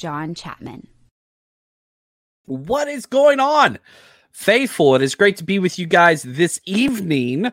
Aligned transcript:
John 0.00 0.34
Chapman. 0.34 0.88
What 2.46 2.88
is 2.88 3.04
going 3.04 3.38
on? 3.38 3.78
Faithful, 4.32 4.94
it 4.94 5.02
is 5.02 5.14
great 5.14 5.36
to 5.36 5.44
be 5.44 5.58
with 5.58 5.78
you 5.78 5.86
guys 5.86 6.22
this 6.22 6.58
evening. 6.64 7.52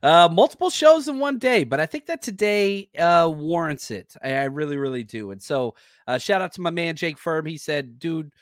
Uh, 0.00 0.28
multiple 0.30 0.70
shows 0.70 1.08
in 1.08 1.18
one 1.18 1.40
day, 1.40 1.64
but 1.64 1.80
I 1.80 1.86
think 1.86 2.06
that 2.06 2.22
today 2.22 2.88
uh, 2.96 3.28
warrants 3.34 3.90
it. 3.90 4.14
I, 4.22 4.34
I 4.34 4.44
really, 4.44 4.76
really 4.76 5.02
do. 5.02 5.32
And 5.32 5.42
so, 5.42 5.74
uh, 6.06 6.18
shout 6.18 6.40
out 6.40 6.52
to 6.52 6.60
my 6.60 6.70
man 6.70 6.94
Jake 6.94 7.18
Firm. 7.18 7.44
He 7.46 7.58
said, 7.58 7.98
"Dude, 7.98 8.32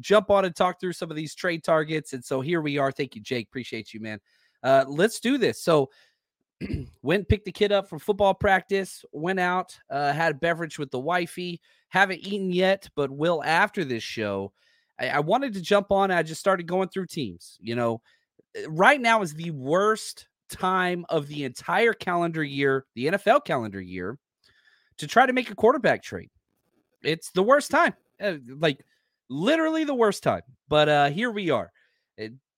jump 0.00 0.28
on 0.28 0.44
and 0.44 0.56
talk 0.56 0.80
through 0.80 0.94
some 0.94 1.08
of 1.08 1.16
these 1.16 1.36
trade 1.36 1.62
targets." 1.62 2.12
And 2.12 2.24
so 2.24 2.40
here 2.40 2.60
we 2.60 2.76
are. 2.76 2.90
Thank 2.90 3.14
you, 3.14 3.20
Jake. 3.22 3.46
Appreciate 3.46 3.94
you, 3.94 4.00
man. 4.00 4.18
Uh, 4.64 4.84
let's 4.88 5.20
do 5.20 5.38
this. 5.38 5.62
So, 5.62 5.90
went 7.02 7.28
picked 7.28 7.44
the 7.44 7.52
kid 7.52 7.72
up 7.72 7.88
from 7.88 7.98
football 7.98 8.34
practice. 8.34 9.04
Went 9.12 9.40
out, 9.40 9.78
uh, 9.90 10.12
had 10.12 10.32
a 10.32 10.38
beverage 10.38 10.78
with 10.78 10.90
the 10.90 10.98
wifey. 10.98 11.60
Haven't 11.88 12.26
eaten 12.26 12.50
yet, 12.50 12.88
but 12.96 13.10
will 13.10 13.42
after 13.44 13.84
this 13.84 14.02
show. 14.02 14.52
I, 14.98 15.08
I 15.08 15.20
wanted 15.20 15.54
to 15.54 15.60
jump 15.60 15.90
on. 15.90 16.10
I 16.10 16.22
just 16.22 16.40
started 16.40 16.66
going 16.66 16.88
through 16.88 17.06
teams. 17.06 17.58
You 17.60 17.76
know, 17.76 18.02
uh, 18.56 18.70
right 18.70 19.00
now 19.00 19.22
is 19.22 19.34
the 19.34 19.50
worst 19.50 20.28
time 20.48 21.04
of 21.08 21.26
the 21.28 21.44
entire 21.44 21.92
calendar 21.92 22.44
year, 22.44 22.86
the 22.94 23.06
NFL 23.06 23.44
calendar 23.44 23.80
year, 23.80 24.18
to 24.98 25.06
try 25.06 25.26
to 25.26 25.32
make 25.32 25.50
a 25.50 25.54
quarterback 25.54 26.02
trade. 26.02 26.30
It's 27.02 27.30
the 27.30 27.42
worst 27.42 27.70
time, 27.70 27.94
uh, 28.20 28.34
like 28.58 28.84
literally 29.28 29.84
the 29.84 29.94
worst 29.94 30.22
time. 30.22 30.42
But 30.68 30.88
uh 30.88 31.10
here 31.10 31.30
we 31.30 31.50
are. 31.50 31.70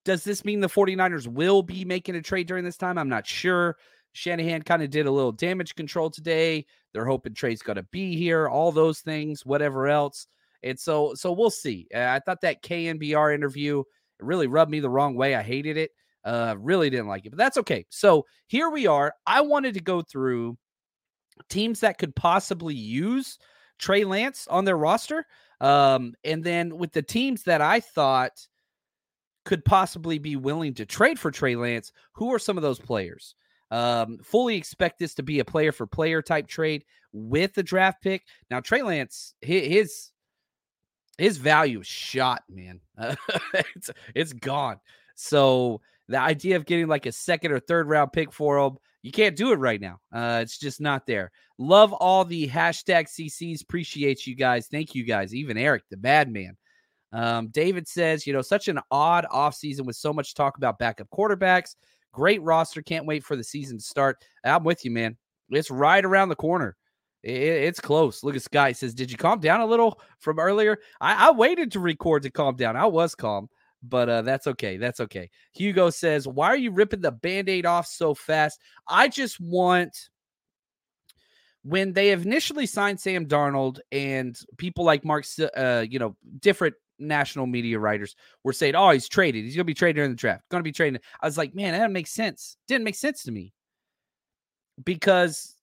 Does 0.05 0.25
this 0.25 0.45
mean 0.45 0.61
the 0.61 0.69
49ers 0.69 1.27
will 1.27 1.63
be 1.63 1.85
making 1.85 2.15
a 2.15 2.23
trade 2.23 2.47
during 2.47 2.65
this 2.65 2.77
time? 2.77 2.99
I'm 2.99 3.09
not 3.09 3.27
sure. 3.27 3.77
Shanahan 4.13 4.63
kind 4.63 4.83
of 4.83 4.91
did 4.91 5.07
a 5.07 5.11
little 5.11 5.33
damage 5.33 5.75
control 5.75 6.11
today. 6.11 6.65
They're 6.93 7.05
hoping 7.05 7.35
trade's 7.35 7.63
going 7.63 7.77
to 7.77 7.83
be 7.85 8.17
here, 8.17 8.49
all 8.49 8.73
those 8.73 9.01
things, 9.01 9.45
whatever 9.45 9.87
else. 9.87 10.27
And 10.63 10.79
so, 10.79 11.15
so 11.15 11.33
we'll 11.33 11.51
see. 11.51 11.87
Uh, 11.95 11.99
I 11.99 12.21
thought 12.21 12.41
that 12.41 12.63
KNBR 12.63 13.35
interview 13.35 13.85
really 14.21 14.47
rubbed 14.47 14.71
me 14.71 14.81
the 14.81 14.91
wrong 14.91 15.15
way. 15.15 15.35
I 15.35 15.43
hated 15.43 15.77
it. 15.77 15.91
Uh, 16.25 16.57
really 16.59 16.91
didn't 16.91 17.07
like 17.07 17.27
it, 17.27 17.31
but 17.31 17.39
that's 17.39 17.57
okay. 17.59 17.87
So 17.91 18.27
here 18.49 18.69
we 18.71 18.87
are. 18.87 19.15
I 19.27 19.43
wanted 19.43 19.75
to 19.75 19.81
go 19.81 20.03
through 20.03 20.59
teams 21.49 21.81
that 21.81 21.99
could 21.99 22.15
possibly 22.17 22.75
use 22.75 23.39
Trey 23.79 24.05
Lance 24.05 24.47
on 24.49 24.65
their 24.65 24.77
roster. 24.77 25.25
Um, 25.61 26.15
and 26.25 26.43
then 26.43 26.77
with 26.77 26.93
the 26.93 27.03
teams 27.03 27.45
that 27.45 27.61
I 27.61 27.81
thought 27.81 28.33
could 29.49 29.65
possibly 29.65 30.19
be 30.19 30.37
willing 30.37 30.75
to 30.75 30.85
trade 30.85 31.19
for 31.19 31.31
Trey 31.31 31.57
Lance, 31.57 31.91
who 32.13 32.35
are 32.35 32.39
some 32.39 32.59
of 32.59 32.63
those 32.63 32.79
players? 32.79 33.35
Um, 33.71 34.19
fully 34.23 34.57
expect 34.57 34.99
this 34.99 35.15
to 35.15 35.23
be 35.23 35.39
a 35.39 35.45
player 35.45 35.73
for 35.73 35.87
player 35.87 36.21
type 36.21 36.47
trade 36.47 36.85
with 37.15 37.55
the 37.55 37.63
draft 37.63 38.03
pick. 38.03 38.25
Now, 38.51 38.61
Trey 38.61 38.83
Lance, 38.83 39.35
his 39.41 40.11
his 41.17 41.39
value 41.39 41.81
is 41.81 41.87
shot, 41.87 42.43
man. 42.51 42.81
Uh, 42.99 43.17
it's 43.55 43.91
it's 44.15 44.33
gone. 44.35 44.81
So 45.15 45.81
the 46.09 46.21
idea 46.21 46.57
of 46.57 46.67
getting 46.67 46.87
like 46.87 47.07
a 47.07 47.13
second 47.13 47.53
or 47.53 47.59
third 47.59 47.89
round 47.89 48.13
pick 48.13 48.31
for 48.31 48.59
him, 48.59 48.77
you 49.01 49.13
can't 49.13 49.35
do 49.35 49.53
it 49.53 49.57
right 49.57 49.81
now. 49.81 49.99
Uh, 50.13 50.41
it's 50.43 50.59
just 50.59 50.79
not 50.79 51.07
there. 51.07 51.31
Love 51.57 51.95
all 51.95 52.27
the 52.27 52.49
hashtag 52.49 53.07
CCs. 53.09 53.63
Appreciate 53.63 54.27
you 54.27 54.35
guys. 54.35 54.67
Thank 54.67 54.95
you 54.95 55.05
guys. 55.05 55.35
Even 55.35 55.57
Eric, 55.57 55.85
the 55.91 55.97
bad 55.97 56.31
man. 56.31 56.59
Um, 57.13 57.49
David 57.49 57.89
says, 57.89 58.27
you 58.27 58.33
know, 58.33 58.43
such 58.43 58.69
an 58.69 58.81
odd 58.91 59.27
offseason 59.33 59.87
with 59.87 59.97
so 59.97 60.13
much 60.13 60.35
talk 60.35 60.57
about 60.57 60.79
backup 60.79 61.09
quarterbacks. 61.11 61.75
Great 62.13 62.43
roster. 62.43 62.83
Can't 62.83 63.07
wait 63.07 63.25
for 63.25 63.37
the 63.37 63.45
season 63.45 63.79
to 63.79 63.85
start. 63.85 64.19
I'm 64.45 64.65
with 64.65 64.85
you, 64.85 64.91
man. 64.91 65.17
It's 65.51 65.71
right 65.71 66.05
around 66.05 66.29
the 66.29 66.37
corner. 66.37 66.77
It, 67.23 67.33
it's 67.33 67.81
close. 67.81 68.23
Look 68.23 68.37
at 68.37 68.43
Sky 68.43 68.73
says, 68.73 68.95
Did 68.95 69.11
you 69.11 69.17
calm 69.17 69.41
down 69.41 69.61
a 69.61 69.67
little 69.67 70.01
from 70.19 70.39
earlier? 70.39 70.79
I, 71.01 71.29
I 71.29 71.31
waited 71.33 71.73
to 71.73 71.81
record 71.81 72.23
to 72.25 72.31
calm 72.31 72.57
down. 72.57 72.77
I 72.77 72.87
was 72.87 73.15
calm, 73.15 73.49
but 73.83 74.09
uh, 74.09 74.23
that's 74.23 74.47
okay. 74.47 74.77
That's 74.77 75.01
okay. 75.01 75.31
Hugo 75.53 75.91
says, 75.91 76.29
Why 76.29 76.49
are 76.49 76.57
you 76.57 76.71
ripping 76.71 77.01
the 77.01 77.13
band 77.13 77.49
aid 77.49 77.67
off 77.67 77.87
so 77.87 78.15
fast? 78.15 78.61
I 78.87 79.09
just 79.09 79.41
want 79.41 80.11
when 81.63 81.93
they 81.93 82.13
initially 82.13 82.67
signed 82.67 83.01
Sam 83.01 83.27
Darnold 83.27 83.81
and 83.93 84.39
people 84.57 84.85
like 84.85 85.05
Mark, 85.05 85.27
uh, 85.57 85.85
you 85.89 85.99
know, 85.99 86.17
different 86.39 86.75
national 86.99 87.47
media 87.47 87.79
writers 87.79 88.17
were 88.45 88.53
saying, 88.53 88.75
"Oh, 88.75 88.91
he's 88.91 89.09
traded. 89.09 89.45
He's 89.45 89.55
going 89.55 89.65
to 89.65 89.71
be 89.71 89.75
traded 89.75 90.05
in 90.05 90.11
the 90.11 90.17
draft. 90.17 90.49
Going 90.51 90.61
to 90.61 90.65
be 90.65 90.73
traded." 90.73 91.03
I 91.21 91.27
was 91.27 91.39
like, 91.39 91.55
"Man, 91.55 91.73
that 91.73 91.91
makes 91.91 92.11
sense." 92.11 92.57
Didn't 92.67 92.85
make 92.85 92.95
sense 92.95 93.23
to 93.25 93.33
me 93.33 93.53
because 94.85 95.55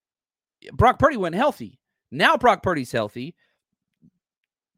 Brock 0.74 1.00
Purdy 1.00 1.18
went 1.18 1.36
healthy. 1.36 1.80
Now 2.12 2.38
Brock 2.38 2.64
Purdy's 2.64 2.92
healthy. 2.92 3.36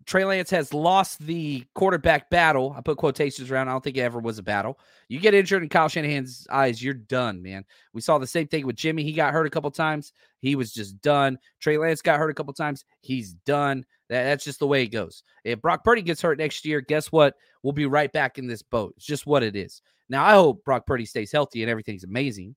Trey 0.07 0.23
Lance 0.23 0.49
has 0.51 0.73
lost 0.73 1.19
the 1.19 1.65
quarterback 1.75 2.29
battle. 2.29 2.73
I 2.77 2.81
put 2.81 2.97
quotations 2.97 3.51
around. 3.51 3.67
I 3.67 3.73
don't 3.73 3.83
think 3.83 3.97
it 3.97 4.01
ever 4.01 4.19
was 4.19 4.39
a 4.39 4.43
battle. 4.43 4.79
You 5.09 5.19
get 5.19 5.33
injured 5.33 5.63
in 5.63 5.69
Kyle 5.69 5.89
Shanahan's 5.89 6.47
eyes, 6.49 6.81
you're 6.81 6.93
done, 6.93 7.43
man. 7.43 7.65
We 7.91 7.99
saw 7.99 8.17
the 8.17 8.25
same 8.25 8.47
thing 8.47 8.65
with 8.65 8.77
Jimmy. 8.77 9.03
He 9.03 9.11
got 9.11 9.33
hurt 9.33 9.47
a 9.47 9.49
couple 9.49 9.69
times. 9.69 10.13
He 10.39 10.55
was 10.55 10.71
just 10.71 11.01
done. 11.01 11.37
Trey 11.59 11.77
Lance 11.77 12.01
got 12.01 12.19
hurt 12.19 12.29
a 12.29 12.33
couple 12.33 12.53
times. 12.53 12.85
He's 13.01 13.33
done. 13.33 13.85
That, 14.07 14.23
that's 14.23 14.45
just 14.45 14.59
the 14.59 14.67
way 14.67 14.83
it 14.83 14.87
goes. 14.87 15.23
If 15.43 15.61
Brock 15.61 15.83
Purdy 15.83 16.01
gets 16.01 16.21
hurt 16.21 16.37
next 16.37 16.65
year, 16.65 16.79
guess 16.79 17.11
what? 17.11 17.35
We'll 17.61 17.73
be 17.73 17.85
right 17.85 18.11
back 18.11 18.37
in 18.37 18.47
this 18.47 18.61
boat. 18.61 18.93
It's 18.95 19.05
just 19.05 19.27
what 19.27 19.43
it 19.43 19.57
is. 19.57 19.81
Now, 20.07 20.23
I 20.23 20.33
hope 20.33 20.63
Brock 20.63 20.87
Purdy 20.87 21.05
stays 21.05 21.33
healthy 21.33 21.63
and 21.63 21.69
everything's 21.69 22.05
amazing. 22.05 22.55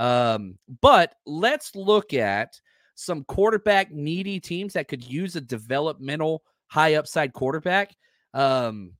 Um, 0.00 0.58
but 0.80 1.14
let's 1.26 1.76
look 1.76 2.12
at 2.12 2.60
some 2.96 3.22
quarterback 3.22 3.92
needy 3.92 4.40
teams 4.40 4.72
that 4.72 4.88
could 4.88 5.04
use 5.04 5.36
a 5.36 5.40
developmental 5.40 6.42
high 6.68 6.94
upside 6.94 7.32
quarterback. 7.32 7.94
Um, 8.34 8.92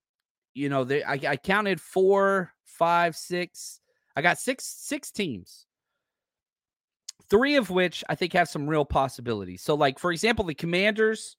you 0.54 0.68
know, 0.68 0.84
they, 0.84 1.02
I, 1.02 1.20
I 1.26 1.36
counted 1.36 1.80
four, 1.80 2.52
five, 2.64 3.16
six. 3.16 3.80
I 4.16 4.22
got 4.22 4.38
six 4.38 4.64
six 4.64 5.10
teams. 5.10 5.66
Three 7.30 7.56
of 7.56 7.70
which 7.70 8.02
I 8.08 8.14
think 8.14 8.32
have 8.32 8.48
some 8.48 8.66
real 8.66 8.84
possibilities. 8.84 9.62
So, 9.62 9.74
like 9.74 9.98
for 9.98 10.10
example, 10.10 10.44
the 10.44 10.54
Commanders, 10.54 11.36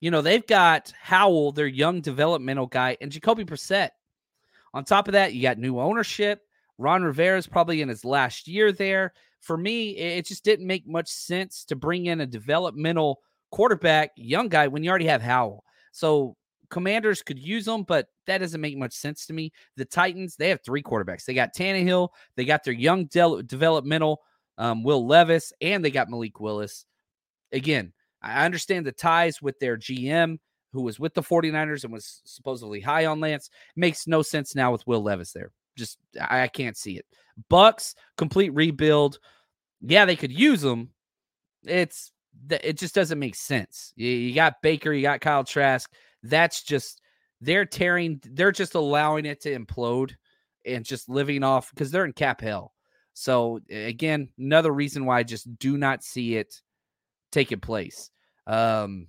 you 0.00 0.10
know, 0.10 0.20
they've 0.20 0.46
got 0.46 0.92
Howell, 1.00 1.52
their 1.52 1.66
young 1.66 2.00
developmental 2.00 2.66
guy, 2.66 2.96
and 3.00 3.10
Jacoby 3.10 3.44
Brissett. 3.44 3.90
On 4.74 4.84
top 4.84 5.08
of 5.08 5.12
that, 5.12 5.32
you 5.32 5.42
got 5.42 5.58
new 5.58 5.80
ownership. 5.80 6.42
Ron 6.78 7.02
Rivera 7.02 7.38
is 7.38 7.46
probably 7.46 7.80
in 7.80 7.88
his 7.88 8.04
last 8.04 8.46
year 8.46 8.70
there. 8.70 9.12
For 9.40 9.56
me, 9.56 9.90
it 9.96 10.26
just 10.26 10.44
didn't 10.44 10.66
make 10.66 10.86
much 10.86 11.08
sense 11.08 11.64
to 11.66 11.76
bring 11.76 12.06
in 12.06 12.20
a 12.20 12.26
developmental 12.26 13.20
quarterback, 13.50 14.10
young 14.16 14.48
guy, 14.48 14.68
when 14.68 14.82
you 14.82 14.90
already 14.90 15.06
have 15.06 15.22
Howell. 15.22 15.64
So 15.92 16.36
Commanders 16.70 17.22
could 17.22 17.38
use 17.38 17.64
them, 17.64 17.82
but 17.82 18.08
that 18.26 18.38
doesn't 18.38 18.60
make 18.60 18.76
much 18.76 18.92
sense 18.92 19.26
to 19.26 19.32
me. 19.32 19.52
The 19.76 19.84
Titans, 19.84 20.36
they 20.36 20.50
have 20.50 20.60
three 20.62 20.82
quarterbacks. 20.82 21.24
They 21.24 21.34
got 21.34 21.54
Tannehill, 21.54 22.10
they 22.36 22.44
got 22.44 22.64
their 22.64 22.74
young 22.74 23.06
de- 23.06 23.42
developmental 23.44 24.20
um, 24.58 24.82
Will 24.82 25.06
Levis, 25.06 25.52
and 25.60 25.84
they 25.84 25.90
got 25.90 26.10
Malik 26.10 26.40
Willis. 26.40 26.84
Again, 27.52 27.92
I 28.20 28.44
understand 28.44 28.84
the 28.84 28.92
ties 28.92 29.40
with 29.40 29.58
their 29.60 29.76
GM, 29.76 30.38
who 30.72 30.82
was 30.82 31.00
with 31.00 31.14
the 31.14 31.22
49ers 31.22 31.84
and 31.84 31.92
was 31.92 32.20
supposedly 32.24 32.80
high 32.80 33.06
on 33.06 33.20
Lance. 33.20 33.48
Makes 33.76 34.06
no 34.06 34.22
sense 34.22 34.54
now 34.54 34.72
with 34.72 34.86
Will 34.86 35.02
Levis 35.02 35.32
there. 35.32 35.52
Just 35.76 35.98
I, 36.20 36.42
I 36.42 36.48
can't 36.48 36.76
see 36.76 36.98
it. 36.98 37.06
Bucks 37.48 37.94
complete 38.16 38.52
rebuild. 38.52 39.18
Yeah, 39.80 40.04
they 40.04 40.16
could 40.16 40.32
use 40.32 40.60
them. 40.60 40.90
It's 41.64 42.12
it 42.50 42.78
just 42.78 42.94
doesn't 42.94 43.18
make 43.18 43.34
sense. 43.34 43.92
You, 43.96 44.34
got 44.34 44.62
Baker, 44.62 44.92
you 44.92 45.02
got 45.02 45.20
Kyle 45.20 45.44
Trask. 45.44 45.90
That's 46.22 46.62
just 46.62 47.00
they're 47.40 47.64
tearing. 47.64 48.20
They're 48.24 48.52
just 48.52 48.74
allowing 48.74 49.26
it 49.26 49.40
to 49.42 49.58
implode 49.58 50.14
and 50.64 50.84
just 50.84 51.08
living 51.08 51.42
off 51.42 51.70
because 51.70 51.90
they're 51.90 52.04
in 52.04 52.12
cap 52.12 52.40
hell. 52.40 52.72
So 53.14 53.60
again, 53.70 54.28
another 54.38 54.72
reason 54.72 55.04
why 55.04 55.18
I 55.18 55.22
just 55.22 55.58
do 55.58 55.76
not 55.76 56.04
see 56.04 56.36
it 56.36 56.60
taking 57.32 57.60
place. 57.60 58.10
Um, 58.46 59.08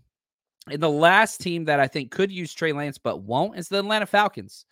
and 0.68 0.82
the 0.82 0.90
last 0.90 1.42
team 1.42 1.66
that 1.66 1.80
I 1.80 1.88
think 1.88 2.12
could 2.12 2.32
use 2.32 2.54
Trey 2.54 2.74
Lance 2.74 2.98
but 2.98 3.22
won't 3.22 3.58
is 3.58 3.70
the 3.70 3.80
Atlanta 3.80 4.06
Falcons. 4.06 4.66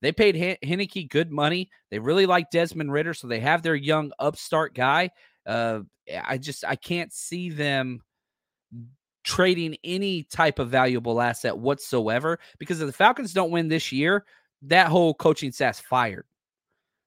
They 0.00 0.12
paid 0.12 0.36
H- 0.36 0.58
Heinicke 0.62 1.08
good 1.08 1.32
money. 1.32 1.70
They 1.90 1.98
really 1.98 2.26
like 2.26 2.50
Desmond 2.50 2.92
Ridder, 2.92 3.14
so 3.14 3.26
they 3.26 3.40
have 3.40 3.62
their 3.62 3.74
young 3.74 4.12
upstart 4.18 4.74
guy. 4.74 5.10
Uh, 5.46 5.80
I 6.24 6.38
just 6.38 6.64
I 6.64 6.76
can't 6.76 7.12
see 7.12 7.50
them 7.50 8.00
trading 9.22 9.76
any 9.84 10.22
type 10.24 10.58
of 10.58 10.68
valuable 10.68 11.20
asset 11.20 11.56
whatsoever 11.56 12.38
because 12.58 12.80
if 12.80 12.86
the 12.86 12.92
Falcons 12.92 13.32
don't 13.32 13.50
win 13.50 13.68
this 13.68 13.90
year, 13.90 14.24
that 14.62 14.88
whole 14.88 15.14
coaching 15.14 15.52
staff's 15.52 15.80
fired. 15.80 16.26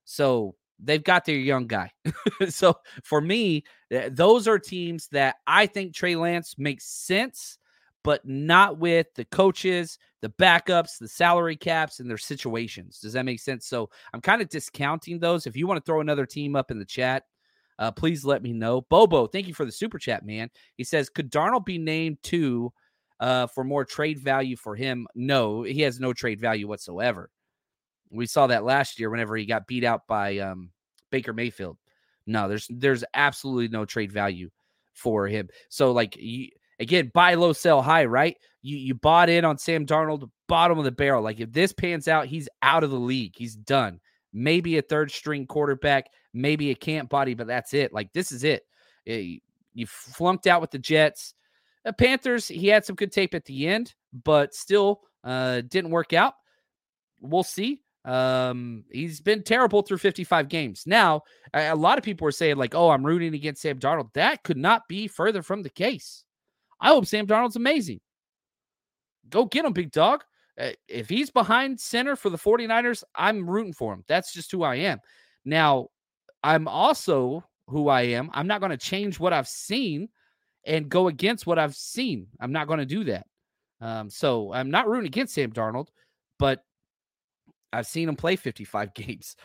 So 0.05 0.55
they've 0.79 1.03
got 1.03 1.25
their 1.25 1.37
young 1.37 1.67
guy. 1.67 1.91
so 2.49 2.77
for 3.03 3.21
me, 3.21 3.63
those 4.09 4.47
are 4.47 4.59
teams 4.59 5.07
that 5.11 5.35
I 5.45 5.67
think 5.67 5.93
Trey 5.93 6.15
Lance 6.15 6.55
makes 6.57 6.85
sense 6.85 7.57
but 8.07 8.25
not 8.25 8.77
with 8.77 9.07
the 9.15 9.25
coaches, 9.25 9.99
the 10.21 10.29
backups, 10.29 10.97
the 10.97 11.09
salary 11.09 11.57
caps, 11.57 11.99
and 11.99 12.09
their 12.09 12.17
situations. 12.17 12.99
Does 13.01 13.11
that 13.11 13.25
make 13.25 13.41
sense? 13.41 13.67
So 13.67 13.89
I'm 14.13 14.21
kind 14.21 14.41
of 14.41 14.47
discounting 14.47 15.19
those. 15.19 15.45
If 15.45 15.57
you 15.57 15.67
want 15.67 15.83
to 15.83 15.85
throw 15.85 15.99
another 15.99 16.25
team 16.25 16.55
up 16.55 16.71
in 16.71 16.79
the 16.79 16.85
chat, 16.85 17.23
uh, 17.79 17.91
please 17.91 18.25
let 18.25 18.41
me 18.41 18.53
know. 18.53 18.81
Bobo, 18.81 19.27
thank 19.27 19.47
you 19.47 19.53
for 19.53 19.65
the 19.65 19.71
super 19.71 19.99
chat, 19.99 20.25
man. 20.25 20.49
He 20.75 20.83
says, 20.83 21.09
could 21.09 21.31
Darnold 21.31 21.65
be 21.65 21.77
named 21.77 22.17
too 22.23 22.73
uh, 23.19 23.47
for 23.47 23.63
more 23.63 23.85
trade 23.85 24.19
value 24.19 24.55
for 24.55 24.75
him? 24.75 25.07
No, 25.15 25.63
he 25.63 25.81
has 25.81 25.99
no 25.99 26.13
trade 26.13 26.39
value 26.39 26.67
whatsoever. 26.67 27.29
We 28.09 28.25
saw 28.25 28.47
that 28.47 28.63
last 28.63 28.99
year 28.99 29.09
whenever 29.09 29.35
he 29.35 29.45
got 29.45 29.67
beat 29.67 29.83
out 29.83 30.07
by 30.07 30.37
um, 30.39 30.71
Baker 31.11 31.33
Mayfield. 31.33 31.77
No, 32.25 32.47
there's 32.47 32.67
there's 32.69 33.03
absolutely 33.13 33.69
no 33.69 33.85
trade 33.85 34.11
value 34.11 34.49
for 34.93 35.27
him. 35.27 35.49
So 35.69 35.91
like 35.91 36.17
you, 36.17 36.49
Again, 36.79 37.11
buy 37.13 37.33
low, 37.33 37.53
sell 37.53 37.81
high, 37.81 38.05
right? 38.05 38.37
You 38.61 38.77
you 38.77 38.93
bought 38.93 39.29
in 39.29 39.45
on 39.45 39.57
Sam 39.57 39.85
Darnold, 39.85 40.29
bottom 40.47 40.77
of 40.77 40.85
the 40.85 40.91
barrel. 40.91 41.23
Like 41.23 41.39
if 41.39 41.51
this 41.51 41.73
pans 41.73 42.07
out, 42.07 42.27
he's 42.27 42.49
out 42.61 42.83
of 42.83 42.91
the 42.91 42.99
league. 42.99 43.33
He's 43.35 43.55
done. 43.55 43.99
Maybe 44.31 44.77
a 44.77 44.83
third 44.83 45.11
string 45.11 45.47
quarterback, 45.47 46.09
maybe 46.37 46.71
a 46.71 46.75
camp 46.75 47.09
body, 47.09 47.33
but 47.33 47.47
that's 47.47 47.73
it. 47.73 47.93
Like 47.93 48.11
this 48.13 48.31
is 48.31 48.43
it. 48.43 48.65
it 49.05 49.41
you 49.73 49.85
flunked 49.87 50.47
out 50.47 50.61
with 50.61 50.71
the 50.71 50.79
Jets. 50.79 51.33
The 51.85 51.93
Panthers, 51.93 52.47
he 52.47 52.67
had 52.67 52.85
some 52.85 52.95
good 52.95 53.11
tape 53.11 53.33
at 53.33 53.45
the 53.45 53.67
end, 53.67 53.93
but 54.23 54.53
still 54.53 55.01
uh, 55.23 55.61
didn't 55.61 55.91
work 55.91 56.13
out. 56.13 56.33
We'll 57.21 57.43
see. 57.43 57.81
Um, 58.03 58.85
he's 58.89 59.19
been 59.19 59.43
terrible 59.43 59.81
through 59.81 59.97
55 59.97 60.47
games. 60.47 60.83
Now, 60.85 61.23
a, 61.53 61.75
lot 61.75 61.97
of 61.97 62.03
people 62.03 62.27
are 62.27 62.31
saying, 62.31 62.55
like, 62.55 62.73
oh, 62.73 62.89
I'm 62.89 63.05
rooting 63.05 63.33
against 63.33 63.61
Sam 63.61 63.79
Darnold. 63.79 64.13
That 64.13 64.43
could 64.43 64.57
not 64.57 64.87
be 64.87 65.07
further 65.07 65.41
from 65.41 65.61
the 65.61 65.69
case. 65.69 66.23
I 66.79 66.89
hope 66.89 67.05
Sam 67.05 67.27
Darnold's 67.27 67.57
amazing. 67.57 67.99
Go 69.29 69.45
get 69.45 69.65
him, 69.65 69.73
big 69.73 69.91
dog. 69.91 70.23
Uh, 70.59 70.69
if 70.87 71.09
he's 71.09 71.29
behind 71.29 71.79
center 71.79 72.15
for 72.15 72.29
the 72.29 72.37
49ers, 72.37 73.03
I'm 73.13 73.47
rooting 73.47 73.73
for 73.73 73.93
him. 73.93 74.05
That's 74.07 74.33
just 74.33 74.51
who 74.51 74.63
I 74.63 74.75
am. 74.75 74.99
Now, 75.43 75.89
I'm 76.43 76.67
also 76.67 77.43
who 77.67 77.89
I 77.89 78.01
am. 78.03 78.29
I'm 78.33 78.47
not 78.47 78.59
going 78.59 78.71
to 78.71 78.77
change 78.77 79.19
what 79.19 79.33
I've 79.33 79.47
seen 79.47 80.09
and 80.65 80.89
go 80.89 81.07
against 81.07 81.45
what 81.45 81.59
I've 81.59 81.75
seen. 81.75 82.27
I'm 82.39 82.51
not 82.51 82.67
going 82.67 82.79
to 82.79 82.85
do 82.85 83.03
that. 83.05 83.25
Um, 83.81 84.09
so 84.09 84.53
I'm 84.53 84.71
not 84.71 84.87
rooting 84.87 85.07
against 85.07 85.33
Sam 85.33 85.51
Darnold, 85.51 85.87
but 86.39 86.63
I've 87.73 87.87
seen 87.87 88.07
him 88.09 88.15
play 88.15 88.35
55 88.35 88.93
games. 88.93 89.35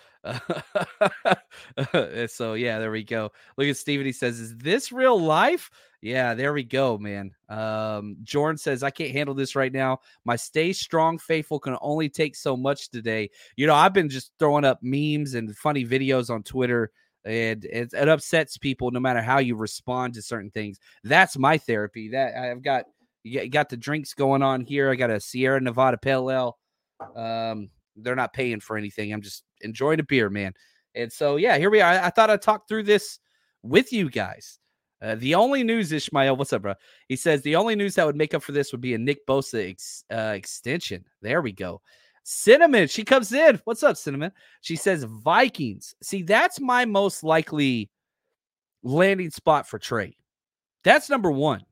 so 2.29 2.55
yeah, 2.55 2.79
there 2.79 2.91
we 2.91 3.03
go. 3.05 3.33
Look 3.57 3.67
at 3.67 3.77
Steven. 3.77 4.07
He 4.07 4.13
says, 4.13 4.39
Is 4.39 4.57
this 4.57 4.93
real 4.93 5.21
life? 5.21 5.71
Yeah, 6.01 6.35
there 6.35 6.53
we 6.53 6.65
go, 6.65 6.99
man. 6.99 7.31
Um, 7.49 8.17
Jordan 8.25 8.59
says, 8.59 8.83
I 8.83 8.91
can't 8.91 9.13
handle 9.13 9.37
this 9.37 9.55
right 9.55 9.73
now. 9.73 10.01
My 10.25 10.35
stay 10.35 10.73
strong, 10.73 11.17
faithful 11.17 11.61
can 11.61 11.77
only 11.81 12.09
take 12.09 12.35
so 12.35 12.57
much 12.57 12.91
today. 12.91 13.31
You 13.57 13.69
know, 13.69 13.75
I've 13.75 13.93
been 13.93 14.09
just 14.09 14.33
throwing 14.41 14.65
up 14.65 14.81
memes 14.83 15.35
and 15.35 15.57
funny 15.57 15.87
videos 15.87 16.29
on 16.29 16.43
Twitter, 16.43 16.91
and 17.25 17.65
it, 17.65 17.93
it 17.93 18.09
upsets 18.09 18.59
people 18.59 18.91
no 18.91 18.99
matter 18.99 19.23
how 19.23 19.39
you 19.39 19.55
respond 19.55 20.15
to 20.15 20.23
certain 20.23 20.51
things. 20.51 20.81
That's 21.05 21.39
my 21.39 21.57
therapy. 21.57 22.09
That 22.09 22.37
I've 22.37 22.63
got 22.63 22.87
you 23.23 23.49
got 23.49 23.69
the 23.69 23.77
drinks 23.77 24.15
going 24.15 24.43
on 24.43 24.63
here. 24.63 24.91
I 24.91 24.97
got 24.97 25.11
a 25.11 25.21
Sierra 25.21 25.61
Nevada 25.61 25.99
Pale 25.99 26.31
Ale. 26.31 26.59
Um, 27.15 27.71
they're 27.97 28.17
not 28.17 28.33
paying 28.33 28.61
for 28.61 28.77
anything. 28.77 29.13
I'm 29.13 29.23
just 29.23 29.45
enjoying 29.61 30.01
a 30.01 30.05
beer, 30.05 30.31
man. 30.31 30.55
And 30.95 31.13
so, 31.13 31.37
yeah, 31.37 31.59
here 31.59 31.71
we 31.71 31.81
are. 31.81 31.93
I, 31.93 32.07
I 32.07 32.11
thought 32.11 32.31
I'd 32.31 32.43
talk 32.43 32.69
through 32.69 32.85
this 32.85 33.19
with 33.63 33.93
you 33.93 34.11
guys. 34.11 34.59
Uh, 35.01 35.17
the 35.17 35.35
only 35.35 35.65
news, 35.65 35.91
Ishmael, 35.91 36.37
what's 36.37 36.53
up, 36.53 36.63
bro? 36.63 36.75
He 37.09 37.17
says 37.17 37.43
the 37.43 37.57
only 37.57 37.75
news 37.75 37.97
that 37.97 38.07
would 38.07 38.17
make 38.17 38.35
up 38.35 38.43
for 38.43 38.53
this 38.53 38.71
would 38.71 38.81
be 38.81 38.95
a 38.95 38.99
Nick 38.99 39.27
Bosa 39.27 39.71
ex, 39.71 40.05
uh, 40.13 40.33
extension. 40.37 41.05
There 41.23 41.43
we 41.43 41.53
go. 41.53 41.81
Cinnamon, 42.25 42.87
she 42.87 43.03
comes 43.03 43.33
in. 43.33 43.61
What's 43.65 43.83
up, 43.83 43.97
Cinnamon? 43.97 44.31
She 44.61 44.77
says 44.77 45.03
Vikings. 45.03 45.95
See, 46.03 46.23
that's 46.23 46.61
my 46.61 46.85
most 46.85 47.25
likely 47.25 47.91
landing 48.85 49.31
spot 49.31 49.67
for 49.69 49.79
Trey. 49.81 50.17
That's 50.85 51.11
number 51.11 51.31
one. 51.31 51.65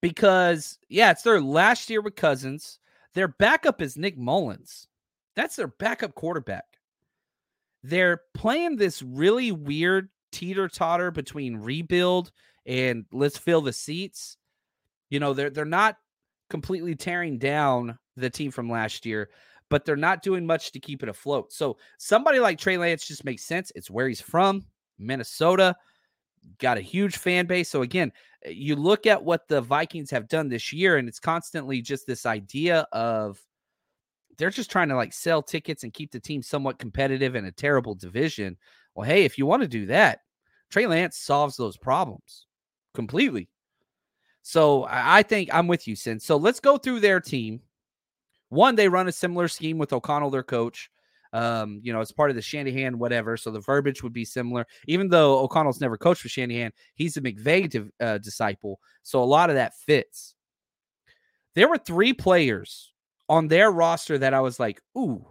Because, 0.00 0.78
yeah, 0.88 1.10
it's 1.10 1.22
their 1.22 1.40
last 1.40 1.90
year 1.90 2.00
with 2.00 2.14
Cousins. 2.14 2.78
Their 3.14 3.28
backup 3.28 3.82
is 3.82 3.96
Nick 3.96 4.16
Mullens. 4.16 4.86
That's 5.36 5.56
their 5.56 5.68
backup 5.68 6.14
quarterback. 6.14 6.64
They're 7.82 8.22
playing 8.34 8.76
this 8.76 9.02
really 9.02 9.52
weird 9.52 10.08
teeter 10.32 10.68
totter 10.68 11.10
between 11.10 11.56
rebuild 11.56 12.30
and 12.66 13.04
let's 13.12 13.38
fill 13.38 13.62
the 13.62 13.72
seats. 13.72 14.36
You 15.08 15.18
know, 15.18 15.32
they're 15.32 15.50
they're 15.50 15.64
not 15.64 15.96
completely 16.50 16.94
tearing 16.94 17.38
down 17.38 17.98
the 18.16 18.30
team 18.30 18.50
from 18.50 18.70
last 18.70 19.06
year, 19.06 19.30
but 19.70 19.84
they're 19.84 19.96
not 19.96 20.22
doing 20.22 20.46
much 20.46 20.72
to 20.72 20.80
keep 20.80 21.02
it 21.02 21.08
afloat. 21.08 21.52
So 21.52 21.78
somebody 21.98 22.38
like 22.38 22.58
Trey 22.58 22.76
Lance 22.76 23.06
just 23.06 23.24
makes 23.24 23.44
sense. 23.44 23.72
It's 23.74 23.90
where 23.90 24.08
he's 24.08 24.20
from, 24.20 24.66
Minnesota, 24.98 25.76
got 26.58 26.78
a 26.78 26.82
huge 26.82 27.16
fan 27.16 27.46
base. 27.46 27.68
So 27.68 27.82
again, 27.82 28.12
eh, 28.44 28.50
you 28.50 28.76
look 28.76 29.06
at 29.06 29.22
what 29.22 29.48
the 29.48 29.60
Vikings 29.60 30.10
have 30.10 30.28
done 30.28 30.48
this 30.48 30.72
year, 30.72 30.96
and 30.96 31.08
it's 31.08 31.20
constantly 31.20 31.80
just 31.80 32.06
this 32.06 32.26
idea 32.26 32.86
of 32.92 33.40
they're 34.38 34.50
just 34.50 34.70
trying 34.70 34.88
to 34.88 34.96
like 34.96 35.12
sell 35.12 35.42
tickets 35.42 35.84
and 35.84 35.92
keep 35.92 36.10
the 36.12 36.20
team 36.20 36.42
somewhat 36.42 36.78
competitive 36.78 37.36
in 37.36 37.44
a 37.44 37.52
terrible 37.52 37.94
division. 37.94 38.56
Well, 38.94 39.06
hey, 39.06 39.24
if 39.24 39.38
you 39.38 39.46
want 39.46 39.62
to 39.62 39.68
do 39.68 39.86
that, 39.86 40.20
Trey 40.70 40.86
Lance 40.86 41.18
solves 41.18 41.56
those 41.56 41.76
problems 41.76 42.46
completely. 42.94 43.48
So 44.42 44.86
I 44.88 45.22
think 45.22 45.50
I'm 45.52 45.68
with 45.68 45.86
you, 45.86 45.94
Sin. 45.94 46.18
So 46.18 46.36
let's 46.36 46.60
go 46.60 46.78
through 46.78 47.00
their 47.00 47.20
team. 47.20 47.60
One, 48.48 48.74
they 48.74 48.88
run 48.88 49.08
a 49.08 49.12
similar 49.12 49.46
scheme 49.48 49.78
with 49.78 49.92
O'Connell, 49.92 50.30
their 50.30 50.42
coach. 50.42 50.90
Um, 51.32 51.80
you 51.82 51.92
know, 51.92 52.00
it's 52.00 52.12
part 52.12 52.30
of 52.30 52.36
the 52.36 52.42
Shanahan, 52.42 52.98
whatever. 52.98 53.36
So 53.36 53.50
the 53.50 53.60
verbiage 53.60 54.02
would 54.02 54.12
be 54.12 54.24
similar. 54.24 54.66
Even 54.88 55.08
though 55.08 55.38
O'Connell's 55.38 55.80
never 55.80 55.96
coached 55.96 56.22
for 56.22 56.28
Shanahan, 56.28 56.72
he's 56.94 57.16
a 57.16 57.20
McVay 57.20 57.90
uh, 58.00 58.18
disciple. 58.18 58.80
So 59.02 59.22
a 59.22 59.24
lot 59.24 59.50
of 59.50 59.56
that 59.56 59.74
fits. 59.76 60.34
There 61.54 61.68
were 61.68 61.78
three 61.78 62.12
players 62.12 62.92
on 63.28 63.48
their 63.48 63.70
roster 63.70 64.18
that 64.18 64.34
I 64.34 64.40
was 64.40 64.58
like, 64.58 64.80
ooh, 64.98 65.24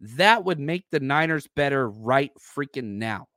that 0.00 0.44
would 0.44 0.58
make 0.58 0.84
the 0.90 1.00
Niners 1.00 1.48
better 1.54 1.88
right 1.88 2.30
freaking 2.38 2.96
now. 2.98 3.28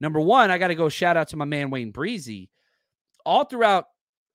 Number 0.00 0.20
one, 0.20 0.50
I 0.50 0.58
got 0.58 0.68
to 0.68 0.74
go 0.74 0.88
shout 0.88 1.16
out 1.16 1.28
to 1.28 1.36
my 1.36 1.44
man 1.44 1.70
Wayne 1.70 1.90
Breezy. 1.90 2.50
All 3.24 3.44
throughout 3.44 3.86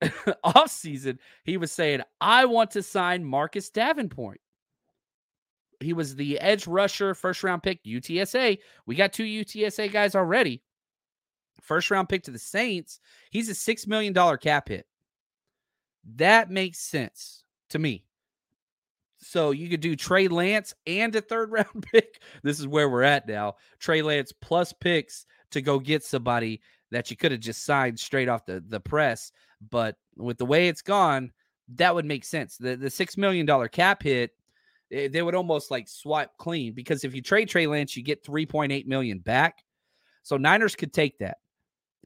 off 0.43 0.71
season, 0.71 1.19
he 1.43 1.57
was 1.57 1.71
saying, 1.71 2.01
I 2.21 2.45
want 2.45 2.71
to 2.71 2.83
sign 2.83 3.23
Marcus 3.23 3.69
Davenport. 3.69 4.39
He 5.79 5.93
was 5.93 6.15
the 6.15 6.39
edge 6.39 6.67
rusher, 6.67 7.13
first 7.13 7.43
round 7.43 7.63
pick, 7.63 7.83
UTSA. 7.83 8.57
We 8.85 8.95
got 8.95 9.13
two 9.13 9.23
UTSA 9.23 9.91
guys 9.91 10.15
already. 10.15 10.61
First 11.61 11.91
round 11.91 12.09
pick 12.09 12.23
to 12.23 12.31
the 12.31 12.39
Saints. 12.39 12.99
He's 13.29 13.49
a 13.49 13.53
$6 13.53 13.87
million 13.87 14.13
cap 14.37 14.69
hit. 14.69 14.85
That 16.15 16.49
makes 16.49 16.79
sense 16.79 17.43
to 17.69 17.79
me. 17.79 18.05
So 19.19 19.51
you 19.51 19.67
could 19.67 19.81
do 19.81 19.95
Trey 19.95 20.27
Lance 20.27 20.73
and 20.85 21.15
a 21.15 21.21
third 21.21 21.51
round 21.51 21.85
pick. 21.91 22.21
This 22.43 22.59
is 22.59 22.67
where 22.67 22.89
we're 22.89 23.03
at 23.03 23.27
now. 23.27 23.55
Trey 23.79 24.01
Lance 24.01 24.31
plus 24.31 24.73
picks 24.73 25.25
to 25.51 25.61
go 25.61 25.79
get 25.79 26.03
somebody 26.03 26.61
that 26.91 27.11
you 27.11 27.17
could 27.17 27.31
have 27.31 27.41
just 27.41 27.65
signed 27.65 27.99
straight 27.99 28.29
off 28.29 28.45
the, 28.45 28.63
the 28.67 28.79
press. 28.79 29.31
But 29.69 29.95
with 30.15 30.37
the 30.37 30.45
way 30.45 30.67
it's 30.67 30.81
gone, 30.81 31.31
that 31.75 31.93
would 31.93 32.05
make 32.05 32.23
sense. 32.23 32.57
The 32.57 32.75
the 32.75 32.89
six 32.89 33.17
million 33.17 33.45
dollar 33.45 33.67
cap 33.67 34.03
hit, 34.03 34.31
they 34.89 35.21
would 35.21 35.35
almost 35.35 35.71
like 35.71 35.87
swipe 35.87 36.31
clean 36.37 36.73
because 36.73 37.03
if 37.03 37.13
you 37.13 37.21
trade 37.21 37.49
Trey 37.49 37.67
Lance, 37.67 37.95
you 37.97 38.03
get 38.03 38.23
3.8 38.23 38.85
million 38.85 39.19
back. 39.19 39.63
So 40.23 40.37
Niners 40.37 40.75
could 40.75 40.93
take 40.93 41.17
that. 41.19 41.37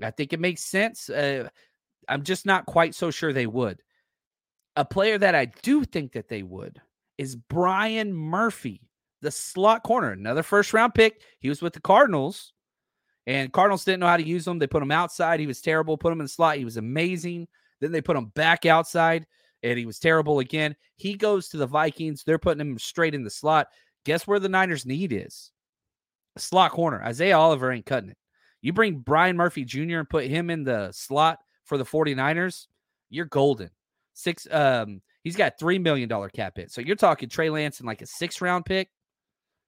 I 0.02 0.12
think 0.12 0.34
it 0.34 0.40
makes 0.40 0.64
sense. 0.64 1.10
Uh, 1.10 1.50
I'm 2.08 2.24
just 2.24 2.46
not 2.46 2.66
quite 2.66 2.96
so 2.96 3.12
sure 3.12 3.34
they 3.34 3.48
would. 3.48 3.82
A 4.76 4.86
player 4.86 5.18
that 5.18 5.36
I 5.36 5.46
do 5.46 5.84
think 5.84 6.14
that 6.14 6.28
they 6.28 6.44
would 6.44 6.82
is 7.18 7.36
Byron 7.36 8.14
Murphy, 8.14 8.82
the 9.22 9.32
slot 9.32 9.84
corner, 9.84 10.12
another 10.12 10.44
first 10.44 10.74
round 10.74 10.94
pick. 10.94 11.22
He 11.40 11.50
was 11.50 11.62
with 11.62 11.74
the 11.74 11.82
Cardinals, 11.82 12.54
and 13.28 13.52
Cardinals 13.54 13.86
didn't 13.86 14.00
know 14.00 14.08
how 14.08 14.18
to 14.18 14.26
use 14.26 14.48
him. 14.48 14.60
They 14.60 14.68
put 14.68 14.82
him 14.82 14.92
outside. 14.92 15.40
He 15.40 15.48
was 15.48 15.62
terrible. 15.62 15.98
Put 15.98 16.14
him 16.14 16.20
in 16.20 16.26
the 16.26 16.30
slot. 16.30 16.58
He 16.58 16.66
was 16.66 16.78
amazing. 16.78 17.48
Then 17.80 17.92
they 17.92 18.02
put 18.02 18.18
him 18.18 18.28
back 18.28 18.66
outside, 18.66 19.26
and 19.64 19.78
he 19.78 19.86
was 19.86 20.00
terrible 20.00 20.40
again. 20.40 20.76
He 20.96 21.16
goes 21.16 21.50
to 21.50 21.58
the 21.58 21.68
Vikings. 21.68 22.24
They're 22.24 22.40
putting 22.40 22.62
him 22.62 22.80
straight 22.80 23.16
in 23.16 23.24
the 23.24 23.30
slot. 23.30 23.68
Guess 24.06 24.28
where 24.28 24.40
the 24.40 24.50
Niners' 24.50 24.86
need 24.86 25.14
is? 25.14 25.52
Slot 26.38 26.72
corner. 26.72 27.04
Isaiah 27.04 27.38
Oliver 27.38 27.72
ain't 27.72 27.86
cutting 27.86 28.10
it. 28.10 28.18
You 28.62 28.74
bring 28.74 29.00
Byron 29.00 29.38
Murphy 29.38 29.66
Jr. 29.66 30.00
and 30.00 30.10
put 30.10 30.26
him 30.26 30.50
in 30.50 30.64
the 30.64 30.92
slot 30.92 31.40
for 31.66 31.78
the 31.78 31.86
49ers, 31.86 32.68
you're 33.10 33.26
golden. 33.26 33.70
Six 34.14 34.48
um 34.52 35.02
He's 35.24 35.36
got 35.36 35.60
three 35.60 35.78
million 35.78 36.10
dollar 36.10 36.30
cap 36.30 36.58
hit. 36.58 36.72
So 36.72 36.82
you're 36.82 36.96
talking 36.96 37.30
Trey 37.30 37.50
Lance 37.50 37.80
and 37.80 37.88
like 37.88 38.02
a 38.02 38.08
six 38.08 38.42
round 38.42 38.66
pick, 38.66 38.90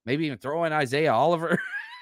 maybe 0.05 0.25
even 0.25 0.39
throw 0.39 0.63
in 0.63 0.73
Isaiah 0.73 1.13
Oliver. 1.13 1.59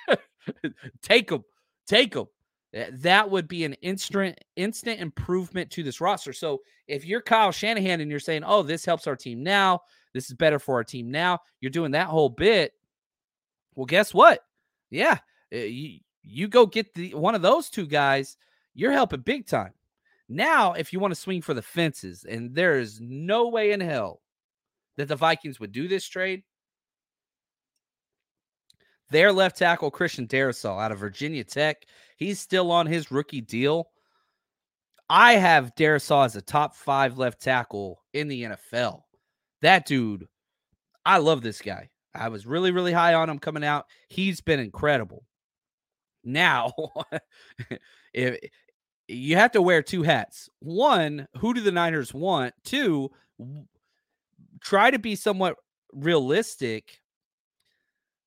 take 1.01 1.29
him, 1.29 1.43
take 1.85 2.15
him. 2.15 2.27
That 2.73 3.29
would 3.29 3.47
be 3.47 3.65
an 3.65 3.73
instant 3.81 4.39
instant 4.55 5.01
improvement 5.01 5.69
to 5.71 5.83
this 5.83 5.99
roster. 5.99 6.31
So 6.31 6.61
if 6.87 7.03
you're 7.05 7.21
Kyle 7.21 7.51
Shanahan 7.51 7.99
and 7.99 8.09
you're 8.09 8.19
saying, 8.19 8.43
"Oh, 8.45 8.63
this 8.63 8.85
helps 8.85 9.07
our 9.07 9.15
team 9.15 9.43
now. 9.43 9.81
This 10.13 10.27
is 10.27 10.35
better 10.35 10.57
for 10.57 10.75
our 10.75 10.83
team 10.83 11.11
now," 11.11 11.39
you're 11.59 11.69
doing 11.69 11.91
that 11.91 12.07
whole 12.07 12.29
bit. 12.29 12.73
Well, 13.75 13.85
guess 13.85 14.13
what? 14.13 14.45
Yeah, 14.89 15.17
eh, 15.51 15.65
you 15.65 15.99
you 16.23 16.47
go 16.47 16.65
get 16.65 16.93
the 16.93 17.13
one 17.13 17.35
of 17.35 17.41
those 17.41 17.69
two 17.69 17.87
guys. 17.87 18.37
You're 18.73 18.93
helping 18.93 19.21
big 19.21 19.47
time. 19.47 19.73
Now, 20.29 20.73
if 20.73 20.93
you 20.93 20.99
want 20.99 21.13
to 21.13 21.19
swing 21.19 21.41
for 21.41 21.53
the 21.53 21.61
fences, 21.61 22.23
and 22.23 22.55
there 22.55 22.79
is 22.79 23.01
no 23.01 23.49
way 23.49 23.71
in 23.73 23.81
hell 23.81 24.21
that 24.95 25.09
the 25.09 25.15
Vikings 25.17 25.59
would 25.59 25.73
do 25.73 25.89
this 25.89 26.07
trade, 26.07 26.43
their 29.09 29.33
left 29.33 29.57
tackle, 29.57 29.91
Christian 29.91 30.25
Darrisaw 30.25 30.81
out 30.81 30.93
of 30.93 30.99
Virginia 30.99 31.43
Tech, 31.43 31.85
he's 32.21 32.39
still 32.39 32.71
on 32.71 32.85
his 32.85 33.09
rookie 33.09 33.41
deal. 33.41 33.89
I 35.09 35.33
have 35.33 35.73
Darrisaw 35.75 36.25
as 36.25 36.35
a 36.35 36.41
top 36.41 36.75
five 36.75 37.17
left 37.17 37.41
tackle 37.41 37.99
in 38.13 38.27
the 38.27 38.43
NFL. 38.43 39.01
That 39.63 39.87
dude, 39.87 40.27
I 41.03 41.17
love 41.17 41.41
this 41.41 41.61
guy. 41.61 41.89
I 42.13 42.29
was 42.29 42.45
really, 42.45 42.71
really 42.71 42.93
high 42.93 43.15
on 43.15 43.27
him 43.27 43.39
coming 43.39 43.63
out. 43.63 43.85
He's 44.07 44.39
been 44.39 44.59
incredible. 44.59 45.25
Now, 46.23 46.73
if 48.13 48.37
you 49.07 49.35
have 49.35 49.51
to 49.53 49.61
wear 49.61 49.81
two 49.81 50.03
hats. 50.03 50.47
One, 50.59 51.27
who 51.37 51.55
do 51.55 51.61
the 51.61 51.71
Niners 51.71 52.13
want? 52.13 52.53
Two, 52.63 53.09
try 54.61 54.91
to 54.91 54.99
be 54.99 55.15
somewhat 55.15 55.55
realistic 55.91 56.99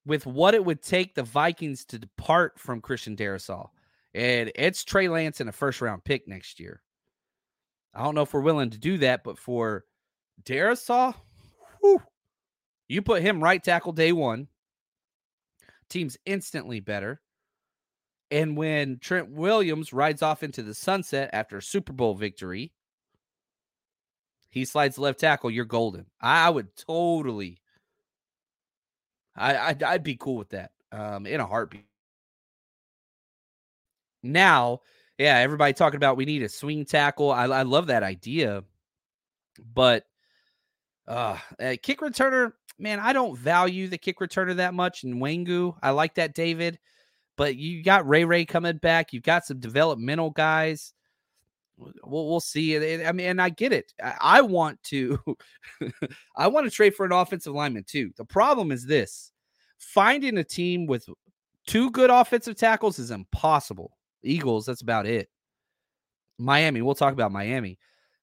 with 0.05 0.27
what 0.27 0.55
it 0.55 0.65
would 0.65 0.83
take 0.83 1.15
the 1.15 1.23
Vikings 1.23 1.85
to 1.87 1.99
depart 1.99 2.59
from 2.59 2.81
Christian 2.81 3.17
Darrisaw. 3.17 3.69
And 4.15 4.53
it's 4.55 4.85
Trey 4.85 5.09
Lance 5.09 5.41
in 5.41 5.49
a 5.49 5.53
first 5.53 5.81
round 5.81 6.05
pick 6.05 6.29
next 6.29 6.61
year. 6.61 6.81
I 7.93 8.05
don't 8.05 8.15
know 8.15 8.23
if 8.23 8.33
we're 8.33 8.41
willing 8.41 8.71
to 8.71 8.79
do 8.79 8.99
that, 8.99 9.25
but 9.25 9.39
for 9.39 9.85
Darrisaw, 10.43 11.15
whew, 11.81 12.03
you 12.89 13.03
put 13.03 13.23
him 13.23 13.43
right 13.43 13.63
tackle 13.63 13.93
day 13.93 14.13
one. 14.13 14.49
Team's 15.89 16.17
instantly 16.27 16.81
better. 16.81 17.21
And 18.31 18.57
when 18.57 18.99
Trent 18.99 19.31
Williams 19.31 19.93
rides 19.93 20.23
off 20.23 20.43
into 20.43 20.63
the 20.63 20.75
sunset 20.75 21.31
after 21.33 21.59
a 21.59 21.63
Super 21.63 21.93
Bowl 21.93 22.15
victory, 22.15 22.73
he 24.51 24.65
slides 24.65 24.99
left 24.99 25.21
tackle. 25.21 25.51
You're 25.51 25.65
golden. 25.65 26.07
I 26.21 26.51
would 26.51 26.75
totally. 26.77 27.59
I 29.37 29.57
I'd, 29.57 29.83
I'd 29.83 30.03
be 30.03 30.17
cool 30.17 30.37
with 30.37 30.51
that. 30.51 30.71
Um, 30.91 31.27
in 31.27 31.41
a 31.41 31.47
heartbeat. 31.47 31.87
Now, 34.25 34.81
yeah, 35.19 35.39
everybody 35.39 35.73
talking 35.73 35.99
about 35.99 36.17
we 36.17 36.25
need 36.25 36.43
a 36.43 36.49
swing 36.49 36.85
tackle. 36.85 37.31
I, 37.31 37.45
I 37.45 37.63
love 37.63 37.87
that 37.87 38.03
idea, 38.03 38.65
but 39.75 40.05
uh, 41.07 41.39
kick 41.83 42.01
returner, 42.01 42.53
man, 42.79 42.99
I 42.99 43.13
don't 43.13 43.39
value 43.39 43.89
the 43.89 43.99
kick 43.99 44.19
returner 44.19 44.57
that 44.57 44.75
much 44.75 45.05
And 45.05 45.15
Nwangwu. 45.15 45.77
I 45.83 45.91
like 45.91 46.15
that 46.15 46.35
David. 46.35 46.79
But 47.37 47.57
you 47.57 47.83
got 47.83 48.09
Ray 48.09 48.25
Ray 48.25 48.45
coming 48.45 48.77
back. 48.77 49.13
You've 49.13 49.25
got 49.25 49.45
some 49.45 49.59
developmental 49.59 50.31
guys. 50.31 50.93
We'll, 51.77 52.29
we'll 52.29 52.41
see. 52.41 52.77
I 53.05 53.11
mean, 53.11 53.27
and 53.27 53.43
I 53.43 53.49
get 53.49 53.73
it. 53.73 53.93
I, 54.03 54.15
I 54.21 54.41
want 54.41 54.81
to, 54.85 55.19
I 56.37 56.47
want 56.47 56.67
to 56.67 56.71
trade 56.71 56.95
for 56.95 57.05
an 57.05 57.13
offensive 57.13 57.53
lineman 57.53 57.85
too. 57.85 58.13
The 58.17 58.25
problem 58.25 58.71
is 58.71 58.87
this: 58.87 59.33
finding 59.79 60.39
a 60.39 60.45
team 60.45 60.87
with 60.87 61.09
two 61.67 61.91
good 61.91 62.11
offensive 62.11 62.57
tackles 62.57 63.01
is 63.01 63.11
impossible. 63.11 63.97
Eagles, 64.25 64.67
that's 64.67 64.83
about 64.83 65.07
it. 65.07 65.29
Miami, 66.39 66.83
we'll 66.83 66.95
talk 66.95 67.13
about 67.13 67.33
Miami. 67.33 67.79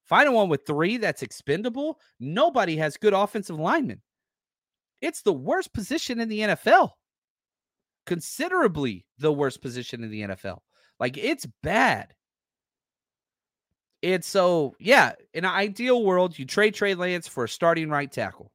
Final 0.05 0.35
one 0.35 0.49
with 0.49 0.65
three 0.65 0.97
that's 0.97 1.21
expendable. 1.23 1.99
Nobody 2.19 2.75
has 2.77 2.97
good 2.97 3.13
offensive 3.13 3.57
linemen. 3.57 4.01
It's 4.99 5.21
the 5.21 5.33
worst 5.33 5.73
position 5.73 6.19
in 6.19 6.27
the 6.27 6.39
NFL 6.39 6.91
considerably 8.05 9.05
the 9.19 9.31
worst 9.31 9.61
position 9.61 10.03
in 10.03 10.11
the 10.11 10.21
NFL. 10.21 10.59
Like 10.99 11.17
it's 11.17 11.47
bad. 11.63 12.13
And 14.03 14.23
so, 14.23 14.75
yeah, 14.79 15.13
in 15.33 15.45
an 15.45 15.51
ideal 15.51 16.03
world, 16.03 16.37
you 16.37 16.45
trade 16.45 16.73
Trey 16.73 16.95
Lance 16.95 17.27
for 17.27 17.43
a 17.43 17.49
starting 17.49 17.89
right 17.89 18.11
tackle. 18.11 18.51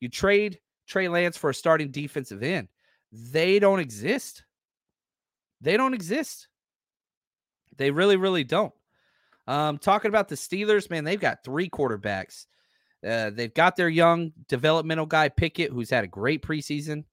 You 0.00 0.08
trade 0.08 0.58
Trey 0.86 1.08
Lance 1.08 1.36
for 1.36 1.50
a 1.50 1.54
starting 1.54 1.90
defensive 1.90 2.42
end. 2.42 2.68
They 3.10 3.58
don't 3.58 3.80
exist. 3.80 4.44
They 5.60 5.76
don't 5.76 5.94
exist. 5.94 6.48
They 7.76 7.90
really, 7.90 8.16
really 8.16 8.44
don't. 8.44 8.72
Um, 9.46 9.78
talking 9.78 10.08
about 10.08 10.28
the 10.28 10.34
Steelers, 10.34 10.90
man, 10.90 11.04
they've 11.04 11.20
got 11.20 11.44
three 11.44 11.68
quarterbacks. 11.68 12.46
Uh, 13.06 13.30
they've 13.30 13.54
got 13.54 13.76
their 13.76 13.88
young 13.88 14.32
developmental 14.48 15.06
guy 15.06 15.28
Pickett, 15.28 15.72
who's 15.72 15.90
had 15.90 16.04
a 16.04 16.08
great 16.08 16.42
preseason. 16.42 17.04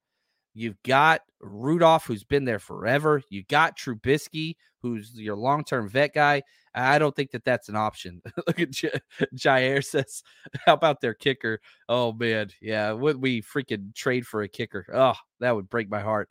You've 0.54 0.82
got 0.84 1.22
Rudolph, 1.42 2.06
who's 2.06 2.24
been 2.24 2.46
there 2.46 2.60
forever. 2.60 3.22
You 3.30 3.44
got 3.44 3.78
Trubisky, 3.78 4.56
who's 4.82 5.14
your 5.16 5.36
long 5.36 5.64
term 5.64 5.90
vet 5.90 6.14
guy. 6.14 6.44
I 6.76 7.00
don't 7.00 7.16
think 7.16 7.32
that 7.32 7.44
that's 7.44 7.70
an 7.70 7.76
option. 7.76 8.22
Look 8.48 8.60
at 8.60 8.70
J- 8.70 9.00
Jair 9.36 9.84
says, 9.84 10.24
How 10.66 10.74
about 10.74 11.02
their 11.02 11.14
kicker? 11.14 11.60
Oh, 11.88 12.14
man. 12.14 12.50
Yeah. 12.62 12.92
Would 12.92 13.22
we 13.22 13.42
freaking 13.42 13.96
trade 13.96 14.28
for 14.28 14.44
a 14.44 14.48
kicker? 14.48 14.86
Oh, 14.94 15.16
that 15.40 15.56
would 15.56 15.70
break 15.70 15.90
my 15.90 16.02
heart. 16.02 16.30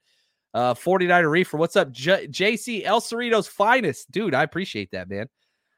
Uh, 0.59 0.75
49er 0.75 1.31
Reefer, 1.31 1.57
what's 1.57 1.77
up? 1.77 1.93
J- 1.93 2.27
JC 2.27 2.83
El 2.83 3.01
Cerrito's 3.01 3.47
finest. 3.47 4.11
Dude, 4.11 4.35
I 4.35 4.43
appreciate 4.43 4.91
that, 4.91 5.09
man. 5.09 5.29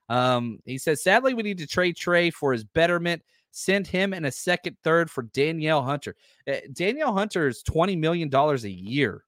Um, 0.08 0.58
he 0.64 0.78
says, 0.78 1.02
Sadly, 1.02 1.34
we 1.34 1.42
need 1.42 1.58
to 1.58 1.66
trade 1.66 1.98
Trey 1.98 2.30
for 2.30 2.50
his 2.50 2.64
betterment. 2.64 3.22
Send 3.50 3.86
him 3.86 4.14
and 4.14 4.24
a 4.24 4.32
second, 4.32 4.78
third 4.82 5.10
for 5.10 5.24
Danielle 5.24 5.82
Hunter. 5.82 6.16
Uh, 6.48 6.60
Danielle 6.72 7.12
Hunter 7.12 7.46
is 7.46 7.62
$20 7.62 7.98
million 7.98 8.34
a 8.34 8.56
year. 8.68 9.22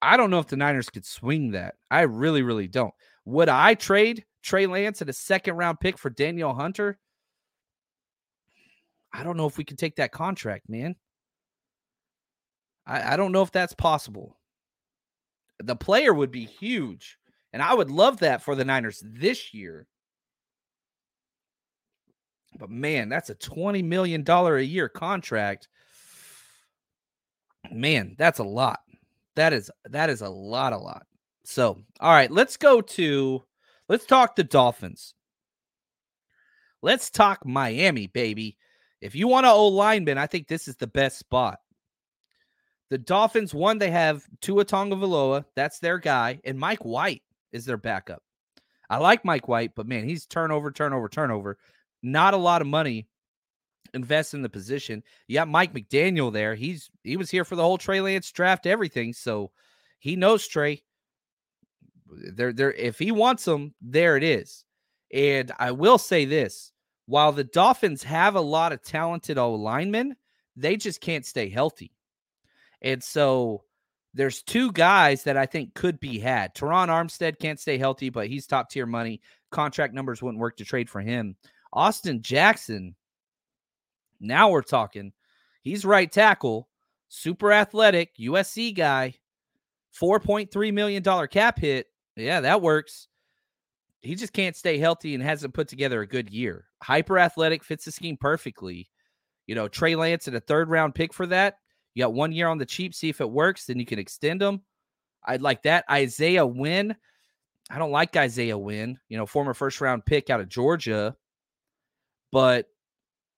I 0.00 0.16
don't 0.16 0.30
know 0.30 0.38
if 0.38 0.46
the 0.46 0.56
Niners 0.56 0.88
could 0.88 1.04
swing 1.04 1.50
that. 1.50 1.74
I 1.90 2.02
really, 2.02 2.40
really 2.40 2.66
don't. 2.66 2.94
Would 3.26 3.50
I 3.50 3.74
trade 3.74 4.24
Trey 4.42 4.66
Lance 4.66 5.02
and 5.02 5.10
a 5.10 5.12
second 5.12 5.56
round 5.56 5.80
pick 5.80 5.98
for 5.98 6.08
Danielle 6.08 6.54
Hunter? 6.54 6.98
I 9.12 9.22
don't 9.22 9.36
know 9.36 9.46
if 9.46 9.58
we 9.58 9.64
can 9.64 9.76
take 9.76 9.96
that 9.96 10.12
contract, 10.12 10.66
man. 10.66 10.96
I, 12.90 13.14
I 13.14 13.16
don't 13.16 13.32
know 13.32 13.42
if 13.42 13.52
that's 13.52 13.74
possible. 13.74 14.36
The 15.62 15.76
player 15.76 16.12
would 16.12 16.32
be 16.32 16.44
huge. 16.44 17.16
And 17.52 17.62
I 17.62 17.74
would 17.74 17.90
love 17.90 18.18
that 18.20 18.42
for 18.42 18.54
the 18.54 18.64
Niners 18.64 19.02
this 19.04 19.54
year. 19.54 19.86
But 22.58 22.70
man, 22.70 23.08
that's 23.08 23.30
a 23.30 23.34
$20 23.34 23.84
million 23.84 24.28
a 24.28 24.60
year 24.60 24.88
contract. 24.88 25.68
Man, 27.70 28.16
that's 28.18 28.40
a 28.40 28.44
lot. 28.44 28.80
That 29.36 29.52
is 29.52 29.70
that 29.88 30.10
is 30.10 30.22
a 30.22 30.28
lot, 30.28 30.72
a 30.72 30.78
lot. 30.78 31.06
So, 31.44 31.78
all 32.00 32.12
right, 32.12 32.30
let's 32.30 32.56
go 32.56 32.80
to 32.80 33.42
let's 33.88 34.04
talk 34.04 34.34
the 34.34 34.44
Dolphins. 34.44 35.14
Let's 36.82 37.10
talk 37.10 37.46
Miami, 37.46 38.08
baby. 38.08 38.56
If 39.00 39.14
you 39.14 39.28
want 39.28 39.46
an 39.46 39.52
old 39.52 39.74
lineman, 39.74 40.18
I 40.18 40.26
think 40.26 40.48
this 40.48 40.66
is 40.66 40.76
the 40.76 40.86
best 40.86 41.18
spot. 41.18 41.60
The 42.90 42.98
Dolphins, 42.98 43.54
one, 43.54 43.78
they 43.78 43.90
have 43.90 44.24
Tua 44.40 44.64
Tagovailoa. 44.64 45.44
That's 45.54 45.78
their 45.78 45.98
guy. 45.98 46.40
And 46.44 46.58
Mike 46.58 46.84
White 46.84 47.22
is 47.52 47.64
their 47.64 47.76
backup. 47.76 48.22
I 48.90 48.98
like 48.98 49.24
Mike 49.24 49.46
White, 49.46 49.76
but 49.76 49.86
man, 49.86 50.08
he's 50.08 50.26
turnover, 50.26 50.72
turnover, 50.72 51.08
turnover. 51.08 51.58
Not 52.02 52.34
a 52.34 52.38
lot 52.38 52.60
of 52.60 52.66
money 52.66 53.06
invest 53.94 54.34
in 54.34 54.42
the 54.42 54.48
position. 54.48 55.02
You 55.28 55.34
got 55.34 55.48
Mike 55.48 55.72
McDaniel 55.72 56.32
there. 56.32 56.54
He's 56.56 56.90
he 57.04 57.16
was 57.16 57.30
here 57.30 57.44
for 57.44 57.56
the 57.56 57.62
whole 57.62 57.78
Trey 57.78 58.00
Lance 58.00 58.30
draft, 58.32 58.66
everything. 58.66 59.12
So 59.12 59.52
he 60.00 60.16
knows 60.16 60.46
Trey. 60.46 60.82
There, 62.08 62.52
there. 62.52 62.72
If 62.72 62.98
he 62.98 63.12
wants 63.12 63.46
him, 63.46 63.74
there 63.80 64.16
it 64.16 64.24
is. 64.24 64.64
And 65.12 65.52
I 65.58 65.70
will 65.70 65.98
say 65.98 66.24
this: 66.24 66.72
while 67.06 67.30
the 67.30 67.44
Dolphins 67.44 68.02
have 68.02 68.34
a 68.34 68.40
lot 68.40 68.72
of 68.72 68.82
talented 68.82 69.38
O 69.38 69.54
linemen, 69.54 70.16
they 70.56 70.76
just 70.76 71.00
can't 71.00 71.26
stay 71.26 71.48
healthy. 71.48 71.92
And 72.82 73.02
so 73.02 73.64
there's 74.14 74.42
two 74.42 74.72
guys 74.72 75.22
that 75.24 75.36
I 75.36 75.46
think 75.46 75.74
could 75.74 76.00
be 76.00 76.18
had. 76.18 76.54
Terron 76.54 76.88
Armstead 76.88 77.38
can't 77.38 77.60
stay 77.60 77.78
healthy, 77.78 78.10
but 78.10 78.26
he's 78.26 78.46
top 78.46 78.70
tier 78.70 78.86
money. 78.86 79.20
Contract 79.50 79.94
numbers 79.94 80.22
wouldn't 80.22 80.40
work 80.40 80.56
to 80.56 80.64
trade 80.64 80.90
for 80.90 81.00
him. 81.00 81.36
Austin 81.72 82.22
Jackson, 82.22 82.96
now 84.20 84.50
we're 84.50 84.62
talking. 84.62 85.12
He's 85.62 85.84
right 85.84 86.10
tackle, 86.10 86.68
super 87.08 87.52
athletic, 87.52 88.16
USC 88.18 88.74
guy, 88.74 89.14
$4.3 90.00 90.72
million 90.72 91.28
cap 91.28 91.58
hit. 91.58 91.86
Yeah, 92.16 92.40
that 92.40 92.62
works. 92.62 93.08
He 94.02 94.14
just 94.14 94.32
can't 94.32 94.56
stay 94.56 94.78
healthy 94.78 95.14
and 95.14 95.22
hasn't 95.22 95.54
put 95.54 95.68
together 95.68 96.00
a 96.00 96.06
good 96.06 96.30
year. 96.30 96.66
Hyper 96.82 97.18
athletic, 97.18 97.62
fits 97.62 97.84
the 97.84 97.92
scheme 97.92 98.16
perfectly. 98.16 98.88
You 99.46 99.54
know, 99.54 99.68
Trey 99.68 99.94
Lance 99.94 100.26
and 100.26 100.36
a 100.36 100.40
third 100.40 100.70
round 100.70 100.94
pick 100.94 101.12
for 101.12 101.26
that. 101.26 101.58
Got 102.00 102.14
one 102.14 102.32
year 102.32 102.48
on 102.48 102.58
the 102.58 102.66
cheap, 102.66 102.94
see 102.94 103.08
if 103.08 103.20
it 103.20 103.30
works, 103.30 103.66
then 103.66 103.78
you 103.78 103.86
can 103.86 103.98
extend 103.98 104.40
them. 104.40 104.62
I'd 105.24 105.42
like 105.42 105.62
that. 105.64 105.84
Isaiah 105.90 106.46
Wynn. 106.46 106.96
I 107.70 107.78
don't 107.78 107.92
like 107.92 108.16
Isaiah 108.16 108.58
Wynn, 108.58 108.98
you 109.08 109.16
know, 109.16 109.26
former 109.26 109.54
first 109.54 109.80
round 109.80 110.04
pick 110.04 110.30
out 110.30 110.40
of 110.40 110.48
Georgia, 110.48 111.14
but 112.32 112.66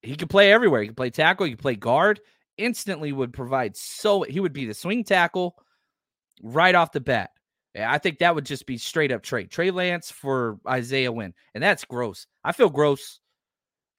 he 0.00 0.16
could 0.16 0.30
play 0.30 0.52
everywhere. 0.52 0.80
He 0.80 0.88
could 0.88 0.96
play 0.96 1.10
tackle, 1.10 1.46
he 1.46 1.52
could 1.52 1.58
play 1.58 1.74
guard. 1.74 2.20
Instantly 2.56 3.12
would 3.12 3.32
provide 3.32 3.76
so 3.76 4.22
he 4.22 4.38
would 4.40 4.52
be 4.52 4.66
the 4.66 4.74
swing 4.74 5.04
tackle 5.04 5.56
right 6.42 6.74
off 6.74 6.92
the 6.92 7.00
bat. 7.00 7.30
I 7.76 7.98
think 7.98 8.18
that 8.18 8.34
would 8.34 8.44
just 8.44 8.66
be 8.66 8.78
straight 8.78 9.10
up 9.10 9.22
trade. 9.22 9.50
Trey 9.50 9.70
Lance 9.70 10.10
for 10.10 10.58
Isaiah 10.68 11.10
Wynn. 11.10 11.34
And 11.54 11.62
that's 11.62 11.84
gross. 11.84 12.26
I 12.44 12.52
feel 12.52 12.68
gross 12.68 13.20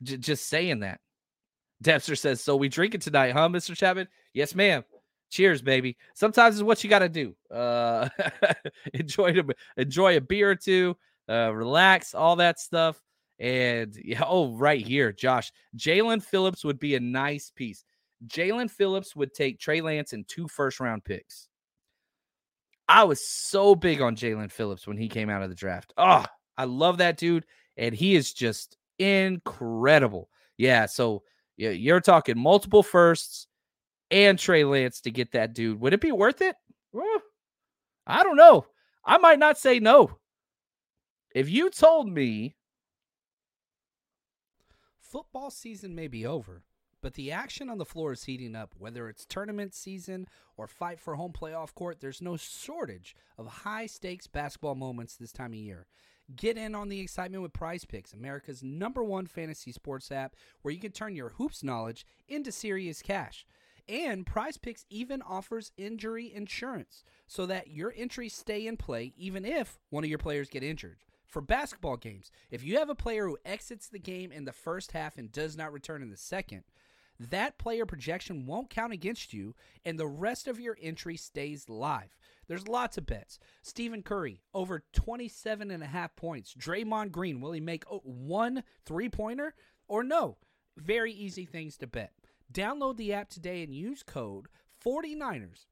j- 0.04 0.18
just 0.18 0.48
saying 0.48 0.82
that. 0.82 1.00
Dempster 1.82 2.16
says, 2.16 2.42
So 2.42 2.56
we 2.56 2.70
drinking 2.70 3.02
tonight, 3.02 3.32
huh, 3.32 3.50
Mr. 3.50 3.76
Chapman? 3.76 4.08
Yes, 4.34 4.56
ma'am. 4.56 4.84
Cheers, 5.30 5.62
baby. 5.62 5.98
Sometimes 6.14 6.56
it's 6.56 6.64
what 6.64 6.84
you 6.84 6.90
got 6.90 7.00
to 7.00 7.10
do. 7.10 7.36
Uh, 7.50 8.10
enjoy, 8.94 9.34
enjoy 9.78 10.18
a 10.18 10.22
beer 10.22 10.52
or 10.52 10.56
two, 10.56 10.96
uh, 11.28 11.52
relax, 11.54 12.14
all 12.14 12.36
that 12.36 12.60
stuff. 12.60 13.02
And 13.40 13.96
yeah, 14.04 14.22
oh, 14.26 14.56
right 14.56 14.86
here, 14.86 15.12
Josh. 15.12 15.52
Jaelan 15.76 16.22
Phillips 16.22 16.64
would 16.64 16.80
be 16.80 16.96
a 16.96 17.00
nice 17.00 17.52
piece. 17.56 17.84
Jaelan 18.28 18.70
Phillips 18.70 19.16
would 19.16 19.34
take 19.34 19.60
Trey 19.60 19.82
Lance 19.82 20.14
and 20.14 20.28
two 20.28 20.48
first 20.48 20.80
round 20.80 21.04
picks. 21.04 21.50
I 22.88 23.04
was 23.04 23.28
so 23.28 23.76
big 23.76 24.02
on 24.02 24.16
Jaelan 24.16 24.52
Phillips 24.52 24.88
when 24.88 24.98
he 24.98 25.10
came 25.10 25.30
out 25.30 25.42
of 25.42 25.50
the 25.50 25.56
draft. 25.56 25.94
Oh, 25.98 26.26
I 26.58 26.66
love 26.66 26.98
that 27.00 27.18
dude. 27.18 27.46
And 27.78 27.96
he 27.96 28.16
is 28.16 28.34
just 28.34 28.78
incredible. 29.00 30.30
Yeah. 30.58 30.86
So 30.86 31.24
yeah, 31.58 31.72
you're 31.72 32.02
talking 32.02 32.38
multiple 32.38 32.84
firsts 32.84 33.48
and 34.14 34.38
Trey 34.38 34.64
Lance 34.64 35.02
to 35.02 35.12
get 35.12 35.32
that 35.32 35.54
dude. 35.54 35.82
Would 35.82 35.94
it 35.94 36.02
be 36.02 36.12
worth 36.12 36.42
it? 36.42 36.56
I 38.06 38.24
don't 38.24 38.38
know. 38.38 38.68
I 39.04 39.18
might 39.18 39.40
not 39.40 39.58
say 39.58 39.80
no. 39.80 40.18
If 41.34 41.50
you 41.50 41.70
told 41.70 42.10
me 42.10 42.56
Football 45.14 45.52
season 45.52 45.94
may 45.94 46.08
be 46.08 46.26
over, 46.26 46.64
but 47.00 47.14
the 47.14 47.32
action 47.32 47.70
on 47.70 47.78
the 47.78 47.86
floor 47.86 48.14
is 48.14 48.24
heating 48.24 48.56
up. 48.56 48.74
Whether 48.80 49.08
it's 49.10 49.28
tournament 49.28 49.76
season 49.76 50.26
or 50.58 50.66
fight 50.66 51.00
for 51.00 51.14
home 51.14 51.34
playoff 51.34 51.76
court, 51.76 52.00
there's 52.00 52.20
no 52.20 52.36
shortage 52.36 53.16
of 53.38 53.46
high 53.46 53.86
stakes 53.86 54.26
basketball 54.26 54.74
moments 54.74 55.16
this 55.16 55.32
time 55.32 55.54
of 55.54 55.60
year. 55.60 55.86
Get 56.36 56.58
in 56.58 56.74
on 56.74 56.90
the 56.90 57.00
excitement 57.00 57.44
with 57.44 57.54
Prize 57.54 57.86
Picks, 57.86 58.14
America's 58.14 58.64
number 58.64 59.04
one 59.04 59.28
fantasy 59.28 59.72
sports 59.72 60.12
app, 60.12 60.36
where 60.64 60.74
you 60.74 60.80
can 60.80 60.92
turn 60.92 61.16
your 61.16 61.30
hoops 61.30 61.64
knowledge 61.64 62.08
into 62.28 62.52
serious 62.52 63.04
cash. 63.04 63.46
And 63.88 64.26
Prize 64.26 64.58
Picks 64.58 64.86
even 64.90 65.22
offers 65.22 65.72
injury 65.78 66.32
insurance 66.34 67.04
so 67.28 67.46
that 67.46 67.68
your 67.68 67.94
entries 67.96 68.34
stay 68.34 68.66
in 68.66 68.78
play 68.78 69.14
even 69.18 69.44
if 69.46 69.80
one 69.90 70.04
of 70.04 70.10
your 70.10 70.20
players 70.20 70.50
get 70.50 70.64
injured 70.64 70.98
for 71.34 71.42
basketball 71.42 71.98
games, 71.98 72.32
if 72.52 72.64
you 72.64 72.78
have 72.78 72.90
a 72.90 72.96
player 72.96 73.28
who 73.28 73.40
exits 73.44 73.88
the 73.88 74.00
game 74.00 74.32
in 74.32 74.46
the 74.46 74.52
first 74.52 74.92
half 74.92 75.18
and 75.18 75.32
does 75.32 75.58
not 75.58 75.74
return 75.74 76.04
in 76.04 76.12
the 76.12 76.18
second, 76.18 76.64
that 77.20 77.58
player 77.58 77.86
projection 77.88 78.46
won't 78.46 78.70
count 78.70 78.94
against 78.94 79.34
you, 79.34 79.56
and 79.84 80.00
the 80.00 80.08
rest 80.08 80.48
of 80.48 80.60
your 80.60 80.78
entry 80.82 81.18
stays 81.18 81.68
live. 81.68 82.16
There's 82.48 82.68
lots 82.68 82.98
of 82.98 83.08
bets. 83.08 83.40
Stephen 83.64 84.04
Curry, 84.04 84.42
over 84.54 84.84
27 84.94 85.72
and 85.72 85.82
a 85.82 85.88
half 85.88 86.16
points. 86.16 86.54
Draymond 86.54 87.12
Green, 87.12 87.42
will 87.42 87.52
he 87.52 87.60
make 87.60 87.84
one 87.90 88.64
three 88.86 89.10
pointer 89.10 89.56
or 89.88 90.04
no? 90.04 90.38
Very 90.78 91.14
easy 91.14 91.46
things 91.46 91.78
to 91.78 91.88
bet. 91.88 92.14
Download 92.54 92.98
the 92.98 93.12
app 93.14 93.30
today 93.30 93.64
and 93.64 93.74
use 93.74 94.04
code 94.04 94.46
49ers 94.86 95.66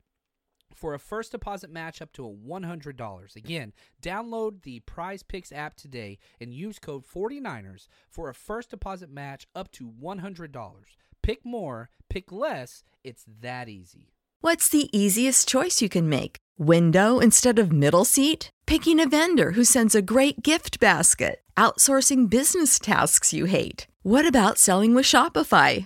for 0.74 0.94
a 0.94 1.00
first 1.00 1.32
deposit 1.32 1.70
match 1.70 2.02
up 2.02 2.12
to 2.14 2.26
a 2.26 2.32
$100. 2.34 3.36
Again, 3.36 3.74
download 4.02 4.64
the 4.64 4.80
Prize 4.80 5.22
Picks 5.22 5.52
app 5.52 5.76
today 5.76 6.18
and 6.40 6.54
use 6.54 6.80
code 6.80 7.04
49ers 7.06 7.88
for 8.10 8.30
a 8.30 8.34
first 8.34 8.72
deposit 8.72 9.12
match 9.12 9.46
up 9.54 9.72
to 9.74 9.92
$100. 10.02 10.74
Pick 11.22 11.46
more, 11.46 11.90
pick 12.10 12.32
less, 12.32 12.84
it's 13.04 13.26
that 13.42 13.70
easy. 13.70 14.14
What's 14.40 14.70
the 14.70 14.90
easiest 14.98 15.48
choice 15.48 15.84
you 15.84 15.90
can 15.90 16.10
make? 16.10 16.38
Window 16.58 17.20
instead 17.20 17.60
of 17.60 17.72
middle 17.72 18.06
seat? 18.06 18.50
Picking 18.66 19.00
a 19.00 19.08
vendor 19.08 19.52
who 19.52 19.64
sends 19.64 19.94
a 19.94 20.02
great 20.02 20.42
gift 20.42 20.80
basket? 20.80 21.42
Outsourcing 21.58 22.28
business 22.28 22.80
tasks 22.80 23.34
you 23.34 23.46
hate? 23.46 23.86
What 24.02 24.26
about 24.26 24.58
selling 24.58 24.96
with 24.96 25.06
Shopify? 25.06 25.86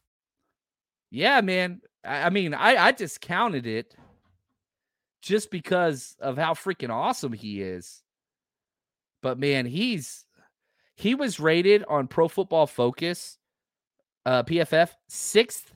Yeah, 1.11 1.41
man. 1.41 1.81
I, 2.03 2.23
I 2.23 2.29
mean, 2.29 2.53
I, 2.53 2.75
I 2.77 2.91
discounted 2.91 3.67
it 3.67 3.95
just 5.21 5.51
because 5.51 6.15
of 6.19 6.37
how 6.37 6.53
freaking 6.53 6.89
awesome 6.89 7.33
he 7.33 7.61
is. 7.61 8.01
But 9.21 9.37
man, 9.37 9.65
he's 9.65 10.25
he 10.95 11.15
was 11.15 11.39
rated 11.39 11.83
on 11.87 12.07
Pro 12.07 12.27
Football 12.27 12.67
Focus, 12.67 13.37
uh, 14.25 14.43
PFF, 14.43 14.89
sixth 15.09 15.73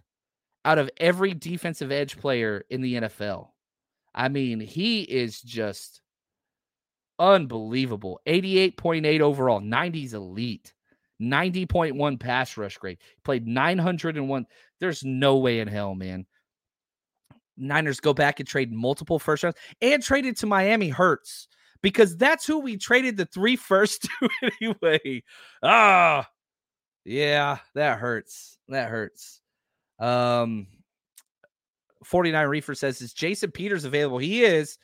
out 0.63 0.79
of 0.79 0.89
every 0.97 1.33
defensive 1.33 1.91
edge 1.91 2.17
player 2.17 2.65
in 2.69 2.81
the 2.81 2.95
NFL. 2.95 3.49
I 4.15 4.29
mean, 4.29 4.59
he 4.59 5.01
is 5.01 5.41
just 5.41 6.01
unbelievable. 7.19 8.19
88.8 8.25 9.21
overall, 9.21 9.61
90s 9.61 10.13
elite, 10.13 10.73
90.1 11.21 12.19
pass 12.19 12.57
rush 12.57 12.77
grade. 12.77 12.97
Played 13.23 13.47
901. 13.47 14.47
There's 14.79 15.03
no 15.03 15.37
way 15.37 15.59
in 15.59 15.67
hell, 15.67 15.95
man. 15.95 16.25
Niners 17.57 17.99
go 17.99 18.13
back 18.13 18.39
and 18.39 18.47
trade 18.47 18.71
multiple 18.71 19.19
first 19.19 19.43
rounds 19.43 19.57
and 19.81 20.03
traded 20.03 20.37
to 20.37 20.45
Miami 20.45 20.89
Hurts 20.89 21.47
because 21.81 22.17
that's 22.17 22.45
who 22.45 22.59
we 22.59 22.77
traded 22.77 23.15
the 23.15 23.25
three 23.25 23.55
first 23.55 24.03
to 24.19 24.29
anyway. 24.61 25.23
Ah, 25.63 26.27
yeah, 27.05 27.59
that 27.75 27.99
hurts. 27.99 28.57
That 28.67 28.89
hurts. 28.89 29.39
Um, 29.99 30.67
49 32.03 32.47
Reefer 32.47 32.75
says, 32.75 33.01
Is 33.01 33.13
Jason 33.13 33.51
Peters 33.51 33.85
available? 33.85 34.17
He 34.17 34.43
is. 34.43 34.77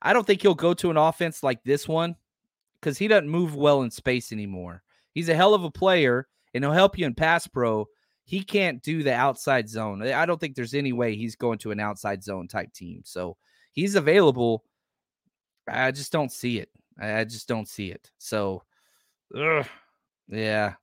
I 0.00 0.12
don't 0.12 0.26
think 0.26 0.42
he'll 0.42 0.54
go 0.54 0.74
to 0.74 0.90
an 0.90 0.96
offense 0.96 1.42
like 1.42 1.62
this 1.64 1.86
one 1.88 2.16
because 2.80 2.98
he 2.98 3.08
doesn't 3.08 3.28
move 3.28 3.54
well 3.54 3.82
in 3.82 3.90
space 3.90 4.32
anymore. 4.32 4.82
He's 5.12 5.28
a 5.28 5.34
hell 5.34 5.54
of 5.54 5.64
a 5.64 5.70
player 5.70 6.28
and 6.54 6.62
he'll 6.62 6.72
help 6.72 6.98
you 6.98 7.06
in 7.06 7.14
pass 7.14 7.46
pro. 7.46 7.86
He 8.28 8.42
can't 8.42 8.82
do 8.82 9.02
the 9.02 9.14
outside 9.14 9.70
zone. 9.70 10.02
I 10.02 10.26
don't 10.26 10.38
think 10.38 10.54
there's 10.54 10.74
any 10.74 10.92
way 10.92 11.16
he's 11.16 11.34
going 11.34 11.56
to 11.60 11.70
an 11.70 11.80
outside 11.80 12.22
zone 12.22 12.46
type 12.46 12.74
team. 12.74 13.00
So 13.06 13.38
he's 13.72 13.94
available. 13.94 14.64
I 15.66 15.92
just 15.92 16.12
don't 16.12 16.30
see 16.30 16.58
it. 16.58 16.68
I 17.00 17.24
just 17.24 17.48
don't 17.48 17.66
see 17.66 17.90
it. 17.90 18.10
So, 18.18 18.64
ugh, 19.34 19.66
yeah. 20.28 20.74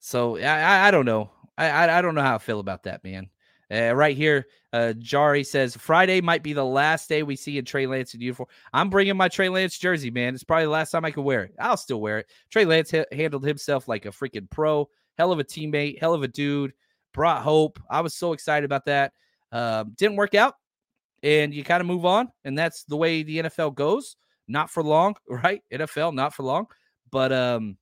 So 0.00 0.38
I, 0.38 0.88
I 0.88 0.90
don't 0.90 1.06
know. 1.06 1.30
I, 1.56 1.68
I, 1.70 1.98
I 1.98 2.02
don't 2.02 2.16
know 2.16 2.22
how 2.22 2.34
I 2.34 2.38
feel 2.38 2.58
about 2.58 2.82
that, 2.82 3.04
man. 3.04 3.30
Uh, 3.72 3.94
right 3.94 4.16
here, 4.16 4.46
uh, 4.72 4.94
Jari 4.98 5.46
says 5.46 5.76
Friday 5.76 6.20
might 6.20 6.42
be 6.42 6.52
the 6.52 6.64
last 6.64 7.08
day 7.08 7.22
we 7.22 7.36
see 7.36 7.58
a 7.58 7.62
Trey 7.62 7.86
Lance 7.86 8.12
in 8.12 8.20
uniform. 8.20 8.48
I'm 8.72 8.90
bringing 8.90 9.16
my 9.16 9.28
Trey 9.28 9.48
Lance 9.48 9.78
jersey, 9.78 10.10
man. 10.10 10.34
It's 10.34 10.42
probably 10.42 10.64
the 10.64 10.70
last 10.70 10.90
time 10.90 11.04
I 11.04 11.12
can 11.12 11.22
wear 11.22 11.44
it. 11.44 11.54
I'll 11.60 11.76
still 11.76 12.00
wear 12.00 12.18
it. 12.18 12.26
Trey 12.50 12.64
Lance 12.64 12.90
ha- 12.90 13.04
handled 13.12 13.44
himself 13.44 13.86
like 13.86 14.04
a 14.04 14.10
freaking 14.10 14.50
pro. 14.50 14.88
Hell 15.18 15.32
of 15.32 15.38
a 15.38 15.44
teammate. 15.44 15.98
Hell 16.00 16.14
of 16.14 16.22
a 16.22 16.28
dude. 16.28 16.72
Brought 17.12 17.42
hope. 17.42 17.78
I 17.90 18.00
was 18.00 18.14
so 18.14 18.32
excited 18.32 18.64
about 18.64 18.86
that. 18.86 19.12
Um, 19.50 19.94
didn't 19.98 20.16
work 20.16 20.34
out, 20.34 20.54
and 21.22 21.52
you 21.52 21.62
kind 21.62 21.80
of 21.80 21.86
move 21.86 22.06
on, 22.06 22.28
and 22.44 22.56
that's 22.56 22.84
the 22.84 22.96
way 22.96 23.22
the 23.22 23.38
NFL 23.40 23.74
goes. 23.74 24.16
Not 24.48 24.70
for 24.70 24.82
long, 24.82 25.14
right? 25.28 25.62
NFL, 25.72 26.14
not 26.14 26.34
for 26.34 26.42
long. 26.42 26.66
But 27.10 27.32
um, 27.32 27.76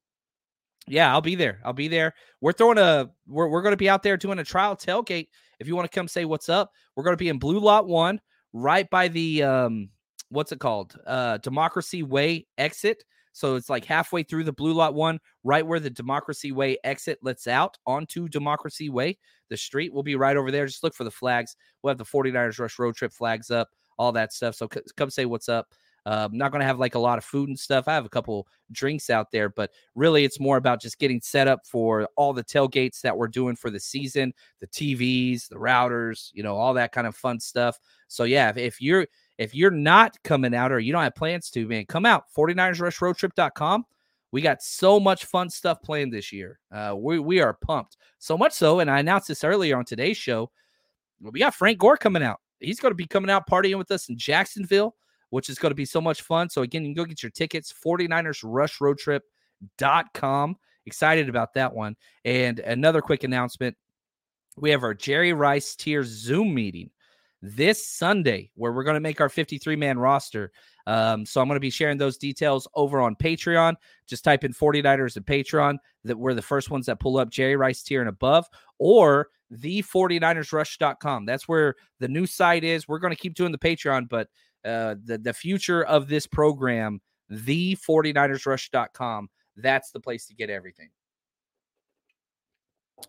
yeah, 0.88 1.12
I'll 1.12 1.21
be 1.21 1.37
there. 1.37 1.61
I'll 1.64 1.73
be 1.73 1.88
there. 1.88 2.14
We're 2.40 2.53
throwing 2.53 2.79
a. 2.79 3.11
We're 3.29 3.49
we're 3.49 3.62
going 3.62 3.73
to 3.73 3.77
be 3.77 3.88
out 3.88 4.03
there 4.03 4.16
doing 4.16 4.40
a 4.40 4.45
trial 4.45 4.77
tailgate 4.77 5.29
if 5.61 5.69
you 5.69 5.77
want 5.77 5.90
to 5.90 5.95
come 5.95 6.09
say 6.09 6.25
what's 6.25 6.49
up, 6.49 6.73
we're 6.97 7.05
going 7.05 7.12
to 7.12 7.23
be 7.23 7.29
in 7.29 7.38
Blue 7.38 7.61
Lot 7.61 7.87
1 7.87 8.21
right 8.53 8.90
by 8.90 9.07
the 9.07 9.45
um 9.45 9.90
what's 10.31 10.51
it 10.51 10.59
called? 10.59 10.97
Uh 11.07 11.37
Democracy 11.38 12.03
Way 12.03 12.47
exit. 12.59 13.05
So 13.33 13.57
it's 13.57 13.71
like 13.71 13.85
halfway 13.85 14.23
through 14.23 14.45
the 14.45 14.53
Blue 14.53 14.73
Lot 14.73 14.95
1, 14.95 15.19
right 15.45 15.66
where 15.66 15.81
the 15.81 15.90
Democracy 15.90 16.53
Way 16.53 16.79
exit 16.85 17.19
lets 17.23 17.47
out 17.47 17.79
onto 17.87 18.29
Democracy 18.29 18.88
Way. 18.88 19.19
The 19.49 19.57
street 19.57 19.93
will 19.93 20.03
be 20.03 20.16
right 20.16 20.37
over 20.37 20.51
there. 20.51 20.66
Just 20.66 20.83
look 20.83 20.95
for 20.95 21.05
the 21.05 21.11
flags. 21.11 21.57
We'll 21.83 21.90
have 21.90 21.99
the 21.99 22.05
49ers 22.05 22.59
Rush 22.59 22.79
road 22.79 22.97
trip 22.97 23.12
flags 23.12 23.51
up, 23.51 23.69
all 23.99 24.12
that 24.12 24.33
stuff. 24.33 24.55
So 24.55 24.69
c- 24.73 24.81
come 24.97 25.11
say 25.11 25.27
what's 25.27 25.49
up. 25.49 25.69
Uh, 26.07 26.27
I'm 26.31 26.37
not 26.37 26.51
going 26.51 26.61
to 26.61 26.66
have 26.66 26.79
like 26.79 26.95
a 26.95 26.99
lot 27.01 27.19
of 27.19 27.25
food 27.25 27.49
and 27.49 27.59
stuff. 27.59 27.87
I 27.87 27.95
have 27.95 28.07
a 28.07 28.11
couple 28.11 28.49
drinks 28.73 29.11
out 29.11 29.31
there, 29.31 29.49
but 29.49 29.71
really 29.95 30.25
it's 30.25 30.40
more 30.40 30.57
about 30.57 30.81
just 30.81 30.99
getting 30.99 31.21
set 31.21 31.47
up 31.47 31.66
for 31.66 32.09
all 32.16 32.33
the 32.33 32.45
tailgates 32.45 33.01
that 33.03 33.16
we're 33.16 33.29
doing 33.29 33.55
for 33.57 33.71
the 33.71 33.81
season, 33.81 34.33
the 34.61 34.66
TVs, 34.66 35.49
the 35.49 35.57
routers, 35.57 36.31
you 36.33 36.43
know, 36.43 36.57
all 36.57 36.75
that 36.75 36.93
kind 36.93 37.07
of 37.07 37.14
fun 37.14 37.38
stuff. 37.38 37.79
So 38.09 38.25
yeah, 38.25 38.49
if, 38.51 38.57
if 38.57 38.81
you're 38.81 39.07
if 39.40 39.55
you're 39.55 39.70
not 39.70 40.22
coming 40.22 40.55
out 40.55 40.70
or 40.70 40.79
you 40.79 40.92
don't 40.92 41.03
have 41.03 41.14
plans 41.14 41.50
to, 41.50 41.66
man, 41.66 41.87
come 41.87 42.07
out 42.07 42.24
49ersrushroadtrip.com. 42.37 43.85
We 44.33 44.42
got 44.42 44.62
so 44.62 45.00
much 45.00 45.24
fun 45.24 45.50
stuff 45.50 45.83
planned 45.83 46.12
this 46.12 46.33
year. 46.33 46.61
Uh, 46.70 46.94
we, 46.96 47.18
we 47.18 47.40
are 47.40 47.55
pumped. 47.55 47.96
So 48.18 48.38
much 48.38 48.53
so, 48.53 48.79
and 48.79 48.88
I 48.88 49.00
announced 49.00 49.26
this 49.26 49.42
earlier 49.42 49.76
on 49.76 49.85
today's 49.85 50.16
show. 50.16 50.50
We 51.20 51.40
got 51.40 51.55
Frank 51.55 51.79
Gore 51.79 51.96
coming 51.96 52.22
out. 52.22 52.40
He's 52.61 52.79
going 52.79 52.92
to 52.92 52.96
be 52.96 53.07
coming 53.07 53.31
out 53.31 53.48
partying 53.48 53.79
with 53.79 53.90
us 53.90 54.09
in 54.09 54.16
Jacksonville 54.16 54.94
which 55.31 55.48
is 55.48 55.59
going 55.59 55.70
to 55.70 55.76
be 55.76 55.85
so 55.85 56.00
much 56.00 56.22
fun. 56.22 56.50
So 56.50 56.62
again, 56.62 56.83
you 56.83 56.88
can 56.88 57.03
go 57.03 57.05
get 57.05 57.22
your 57.22 57.31
tickets, 57.31 57.72
49ers 57.72 58.40
Rush 58.44 58.81
Road 58.81 58.98
Trip.com. 58.98 60.57
Excited 60.87 61.29
about 61.29 61.55
that 61.55 61.72
one. 61.72 61.96
And 62.24 62.59
another 62.59 63.00
quick 63.00 63.24
announcement. 63.24 63.76
We 64.57 64.70
have 64.70 64.83
our 64.83 64.94
Jerry 64.94 65.33
Rice 65.33 65.76
tier 65.76 66.03
Zoom 66.05 66.53
meeting 66.53 66.90
this 67.42 67.87
Sunday 67.87 68.50
where 68.55 68.72
we're 68.72 68.85
going 68.85 68.94
to 68.94 69.00
make 69.00 69.20
our 69.20 69.29
53 69.29 69.76
man 69.76 69.98
roster. 69.98 70.53
Um, 70.87 71.24
so 71.24 71.40
I'm 71.40 71.48
going 71.48 71.57
to 71.57 71.61
be 71.61 71.70
sharing 71.70 71.98
those 71.98 72.16
details 72.16 72.66
over 72.74 73.00
on 73.00 73.14
Patreon. 73.16 73.74
Just 74.07 74.24
type 74.24 74.44
in 74.44 74.53
49ers 74.53 75.16
and 75.16 75.26
Patreon 75.26 75.79
that 76.05 76.18
we're 76.18 76.35
the 76.35 76.42
first 76.42 76.70
ones 76.70 76.87
that 76.87 77.00
pull 77.00 77.18
up 77.18 77.31
Jerry 77.31 77.57
Rice 77.57 77.83
tier 77.83 78.00
and 78.00 78.09
above, 78.09 78.46
or 78.79 79.29
the 79.50 79.83
49ersrush.com. 79.83 81.26
That's 81.26 81.48
where 81.48 81.74
the 81.98 82.09
new 82.09 82.26
site 82.26 82.64
is. 82.64 82.88
We're 82.88 82.98
going 82.98 83.14
to 83.14 83.20
keep 83.20 83.35
doing 83.35 83.53
the 83.53 83.59
Patreon, 83.59 84.09
but 84.09 84.29
uh, 84.64 84.96
the, 85.05 85.18
the 85.18 85.33
future 85.33 85.85
of 85.85 86.09
this 86.09 86.26
program, 86.26 87.00
the 87.29 87.76
49ersrush.com. 87.76 89.29
That's 89.57 89.90
the 89.90 90.00
place 90.00 90.26
to 90.26 90.35
get 90.35 90.50
everything. 90.50 90.90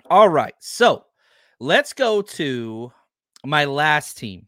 All 0.09 0.29
right. 0.29 0.53
So 0.59 1.05
let's 1.59 1.93
go 1.93 2.21
to 2.21 2.91
my 3.45 3.65
last 3.65 4.17
team, 4.17 4.47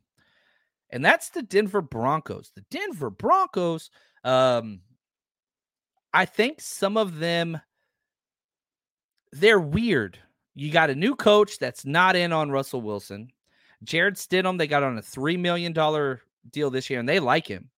and 0.89 1.03
that's 1.03 1.29
the 1.29 1.41
Denver 1.41 1.82
Broncos. 1.82 2.51
The 2.56 2.65
Denver 2.69 3.10
Broncos, 3.10 3.89
um, 4.23 4.82
I 6.13 6.25
think 6.25 6.62
some 6.62 6.97
of 6.97 7.19
them, 7.19 7.60
they're 9.32 9.60
weird. 9.60 10.19
You 10.56 10.71
got 10.71 10.91
a 10.91 10.95
new 10.95 11.15
coach 11.15 11.58
that's 11.58 11.86
not 11.86 12.15
in 12.15 12.32
on 12.32 12.51
Russell 12.51 12.82
Wilson. 12.82 13.29
Jarrett 13.84 14.15
Stidham, 14.15 14.58
they 14.58 14.67
got 14.67 14.84
on 14.84 14.97
a 14.97 15.01
$3 15.01 15.39
million 15.39 15.73
deal 16.51 16.69
this 16.69 16.89
year, 16.89 16.99
and 16.99 17.10
they 17.10 17.19
like 17.19 17.47
him. 17.47 17.69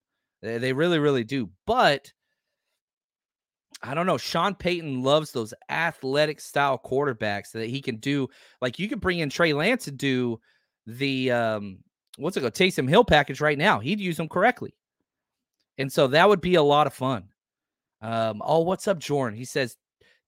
They, 0.41 0.73
really, 0.73 0.99
really 0.99 1.23
do. 1.23 1.49
But 1.65 2.11
I 3.81 3.93
don't 3.93 4.05
know. 4.05 4.17
Sean 4.17 4.55
Payton 4.55 5.01
loves 5.01 5.31
those 5.31 5.53
athletic 5.69 6.39
style 6.39 6.79
quarterbacks 6.83 7.51
that 7.51 7.69
he 7.69 7.81
can 7.81 7.97
do. 7.97 8.27
Like 8.61 8.77
you 8.77 8.87
could 8.87 9.01
bring 9.01 9.19
in 9.19 9.29
Trey 9.29 9.53
Lance 9.53 9.85
to 9.85 9.91
do 9.91 10.39
the 10.87 11.31
um 11.31 11.79
what's 12.17 12.37
it 12.37 12.41
called 12.41 12.53
Taysom 12.53 12.87
Hill 12.87 13.03
package 13.03 13.41
right 13.41 13.57
now. 13.57 13.79
He'd 13.79 13.99
use 13.99 14.17
them 14.17 14.29
correctly. 14.29 14.75
And 15.77 15.91
so 15.91 16.07
that 16.07 16.29
would 16.29 16.41
be 16.41 16.55
a 16.55 16.63
lot 16.63 16.87
of 16.87 16.93
fun. 16.93 17.29
Um, 18.01 18.41
oh, 18.45 18.61
what's 18.61 18.87
up, 18.87 18.99
Jordan? 18.99 19.37
He 19.37 19.45
says 19.45 19.75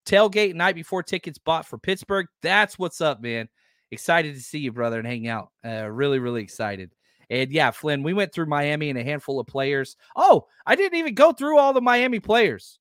tailgate 0.06 0.56
night 0.56 0.76
before 0.76 1.04
tickets 1.04 1.38
bought 1.38 1.65
for 1.65 1.78
Pittsburgh. 1.78 2.28
That's 2.41 2.78
what's 2.78 3.02
up, 3.02 3.22
man. 3.22 3.48
Excited 3.91 4.36
to 4.36 4.41
see 4.41 4.60
you, 4.60 4.72
brother, 4.72 5.00
and 5.00 5.08
hang 5.08 5.28
out. 5.28 5.52
Uh, 5.63 5.86
really, 5.86 6.20
really 6.20 6.41
excited. 6.41 6.91
And 7.30 7.52
yeah, 7.52 7.72
Flynn, 7.72 8.04
we 8.04 8.13
went 8.13 8.34
through 8.34 8.46
Miami 8.48 8.89
and 8.89 9.00
a 9.00 9.04
handful 9.04 9.39
of 9.39 9.48
players. 9.48 9.96
Oh, 10.15 10.48
I 10.65 10.76
didn't 10.76 10.98
even 10.98 11.13
go 11.13 11.32
through 11.34 11.58
all 11.58 11.74
the 11.74 11.82
Miami 11.82 12.20
players. 12.20 12.80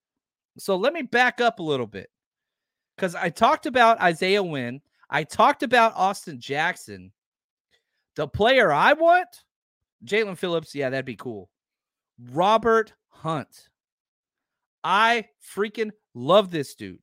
So 0.59 0.77
let 0.77 0.93
me 0.93 1.03
back 1.03 1.41
up 1.41 1.59
a 1.59 1.65
little 1.65 1.87
bit 1.87 2.09
because 2.97 3.15
I 3.15 3.29
talked 3.29 3.67
about 3.67 4.01
Isaiah 4.01 4.43
Wynn. 4.43 4.81
I 5.11 5.25
talked 5.25 5.63
about 5.63 5.95
Austin 5.95 6.41
Jackson. 6.41 7.13
The 8.17 8.27
player 8.27 8.73
I 8.73 8.95
want, 8.95 9.45
Jaelan 10.05 10.37
Phillips. 10.39 10.75
Yeah, 10.75 10.91
that'd 10.91 11.05
be 11.05 11.17
cool. 11.17 11.49
Robert 12.33 12.93
Hunt. 13.09 13.69
I 14.83 15.29
freaking 15.55 15.91
love 16.15 16.51
this 16.51 16.75
dude. 16.75 16.99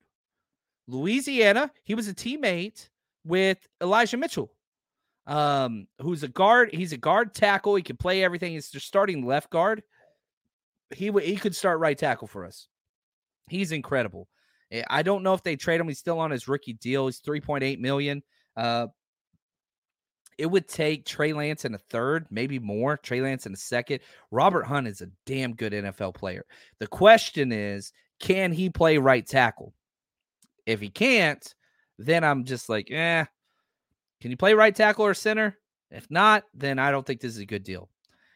Louisiana, 0.88 1.72
he 1.84 1.96
was 1.96 2.08
a 2.08 2.14
teammate 2.14 2.90
with 3.24 3.68
Elijah 3.82 4.18
Mitchell 4.18 4.52
um, 5.28 5.88
who's 6.02 6.24
a 6.24 6.28
guard. 6.28 6.74
He's 6.74 6.94
a 6.94 6.98
guard 6.98 7.34
tackle. 7.34 7.76
He 7.76 7.84
can 7.84 7.98
play 7.98 8.24
everything. 8.24 8.54
He's 8.54 8.70
just 8.70 8.88
starting 8.88 9.26
left 9.26 9.50
guard. 9.50 9.84
He 10.94 11.12
he 11.12 11.36
could 11.36 11.56
start 11.56 11.80
right 11.80 11.98
tackle 11.98 12.28
for 12.28 12.46
us. 12.46 12.68
He's 13.50 13.72
incredible. 13.72 14.28
Eh, 14.72 14.84
I 14.90 15.02
don't 15.02 15.24
know 15.24 15.34
if 15.34 15.44
they 15.44 15.56
trade 15.56 15.80
him. 15.80 15.88
He's 15.88 16.00
still 16.00 16.20
on 16.20 16.32
his 16.32 16.48
rookie 16.48 16.74
deal. 16.74 17.08
He's 17.08 17.20
three 17.20 17.42
point 17.42 17.64
eight 17.64 17.80
million. 17.80 18.22
Uh, 18.56 18.88
it 20.38 20.46
would 20.46 20.68
take 20.68 21.06
Trey 21.06 21.34
Lance 21.34 21.66
in 21.66 21.74
a 21.74 21.80
third, 21.90 22.28
maybe 22.30 22.60
more. 22.60 22.98
Trey 22.98 23.22
Lance 23.22 23.46
in 23.46 23.54
a 23.54 23.58
second. 23.58 24.00
Robert 24.32 24.66
Hunt 24.66 24.88
is 24.88 25.02
a 25.02 25.10
damn 25.26 25.54
good 25.54 25.74
NFL 25.74 26.16
player. 26.16 26.46
The 26.80 26.88
question 26.88 27.52
is, 27.52 27.92
can 28.20 28.52
he 28.52 28.70
play 28.70 28.98
right 28.98 29.26
tackle? 29.26 29.74
If 30.66 30.80
he 30.80 30.90
can't, 30.90 31.54
then 31.98 32.24
I'm 32.24 32.46
just 32.46 32.70
like, 32.70 32.90
eh. 32.92 33.26
Can 34.22 34.32
you 34.32 34.38
play 34.38 34.54
right 34.54 34.76
tackle 34.76 35.06
or 35.06 35.14
center? 35.14 35.58
If 35.92 36.10
not, 36.10 36.44
then 36.54 36.80
I 36.80 36.92
don't 36.92 37.06
think 37.06 37.22
this 37.22 37.34
is 37.34 37.40
a 37.40 37.46
good 37.46 37.64
deal. 37.64 37.90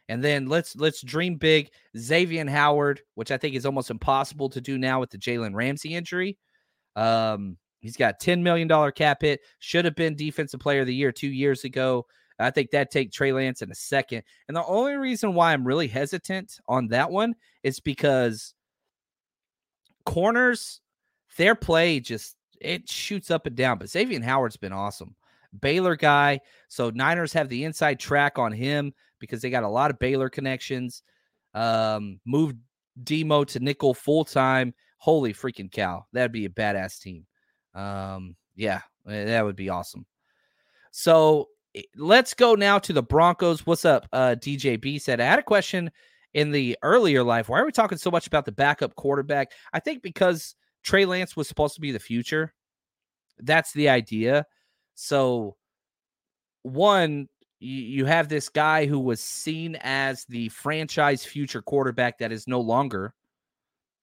And 0.10 0.24
then 0.24 0.48
let's 0.48 0.76
let's 0.76 1.02
dream 1.02 1.36
big. 1.36 1.70
Xavien 1.96 2.50
Howard, 2.50 3.02
which 3.16 3.32
I 3.32 3.38
think 3.38 3.56
is 3.56 3.66
almost 3.66 3.90
impossible 3.90 4.50
to 4.50 4.62
do 4.62 4.78
now 4.78 5.00
with 5.00 5.10
the 5.10 5.18
Jalen 5.18 5.54
Ramsey 5.54 5.96
injury. 5.96 6.38
Um, 6.96 7.58
he's 7.80 7.98
got 7.98 8.20
$10 8.20 8.42
million 8.42 8.92
cap 8.92 9.22
hit. 9.22 9.42
Should 9.60 9.86
have 9.86 9.96
been 9.96 10.16
defensive 10.16 10.60
player 10.60 10.82
of 10.82 10.88
the 10.88 10.96
year 10.96 11.12
two 11.12 11.30
years 11.30 11.64
ago. 11.64 12.06
I 12.40 12.52
think 12.52 12.72
that 12.72 12.92
take 12.92 13.12
Trey 13.12 13.34
Lance 13.34 13.62
in 13.62 13.72
a 13.72 13.76
second. 13.76 14.24
And 14.48 14.56
the 14.56 14.66
only 14.66 14.96
reason 14.96 15.34
why 15.34 15.54
I'm 15.54 15.66
really 15.66 15.88
hesitant 15.88 16.60
on 16.68 16.88
that 16.90 17.10
one 17.10 17.36
is 17.64 17.80
because 17.80 18.54
corners, 20.06 20.82
their 21.38 21.56
play 21.56 22.00
just 22.00 22.36
it 22.62 22.90
shoots 22.90 23.32
up 23.32 23.46
and 23.48 23.56
down. 23.56 23.78
But 23.80 23.88
Xavien 23.88 24.24
Howard's 24.24 24.58
been 24.58 24.74
awesome. 24.74 25.16
Baylor 25.62 25.96
guy. 25.96 26.40
So 26.68 26.92
Niners 26.92 27.34
have 27.34 27.50
the 27.50 27.64
inside 27.64 28.00
track 28.00 28.38
on 28.38 28.52
him 28.52 28.94
because 29.20 29.42
they 29.42 29.50
got 29.50 29.64
a 29.64 29.70
lot 29.70 29.92
of 29.92 30.00
Baylor 30.00 30.30
connections. 30.30 31.04
Um, 31.54 32.20
moved 32.26 32.58
Demo 33.04 33.44
to 33.46 33.60
nickel 33.60 33.94
full 33.94 34.26
time. 34.26 34.74
Holy 34.98 35.34
freaking 35.34 35.72
cow. 35.72 36.06
That'd 36.14 36.32
be 36.32 36.46
a 36.46 36.50
badass 36.50 37.00
team. 37.00 37.26
Um, 37.78 38.36
yeah, 38.56 38.82
eh, 39.08 39.26
that 39.26 39.46
would 39.46 39.56
be 39.56 39.70
awesome. 39.70 40.06
So 40.92 41.50
eh, 41.76 41.84
let's 41.96 42.34
go 42.34 42.56
now 42.56 42.80
to 42.80 42.92
the 42.92 43.04
Broncos. 43.04 43.66
What's 43.66 43.86
up? 43.86 44.08
Uh, 44.12 44.36
DJB 44.38 45.00
said, 45.00 45.22
I 45.22 45.26
had 45.26 45.40
a 45.40 45.44
question 45.44 45.92
in 46.34 46.52
the 46.52 46.78
earlier 46.82 47.24
life. 47.24 47.48
Why 47.48 47.60
are 47.60 47.66
we 47.66 47.72
talking 47.72 47.98
so 47.98 48.12
much 48.12 48.28
about 48.28 48.46
the 48.46 48.52
backup 48.52 48.96
quarterback? 48.96 49.52
I 49.72 49.80
think 49.80 50.02
because 50.02 50.56
Trey 50.84 51.06
Lance 51.06 51.38
was 51.38 51.48
supposed 51.48 51.76
to 51.76 51.82
be 51.82 51.92
the 51.92 52.00
future. 52.00 52.54
That's 53.40 53.72
the 53.74 53.90
idea. 53.90 54.46
So, 54.96 55.56
one, 56.64 57.30
you, 57.60 57.82
you 57.82 58.06
have 58.06 58.30
this 58.30 58.50
guy 58.50 58.88
who 58.88 59.00
was 59.00 59.22
seen 59.22 59.78
as 59.82 60.26
the 60.26 60.50
franchise 60.50 61.24
future 61.24 61.62
quarterback 61.62 62.18
that 62.18 62.32
is 62.32 62.48
no 62.48 62.60
longer. 62.60 63.14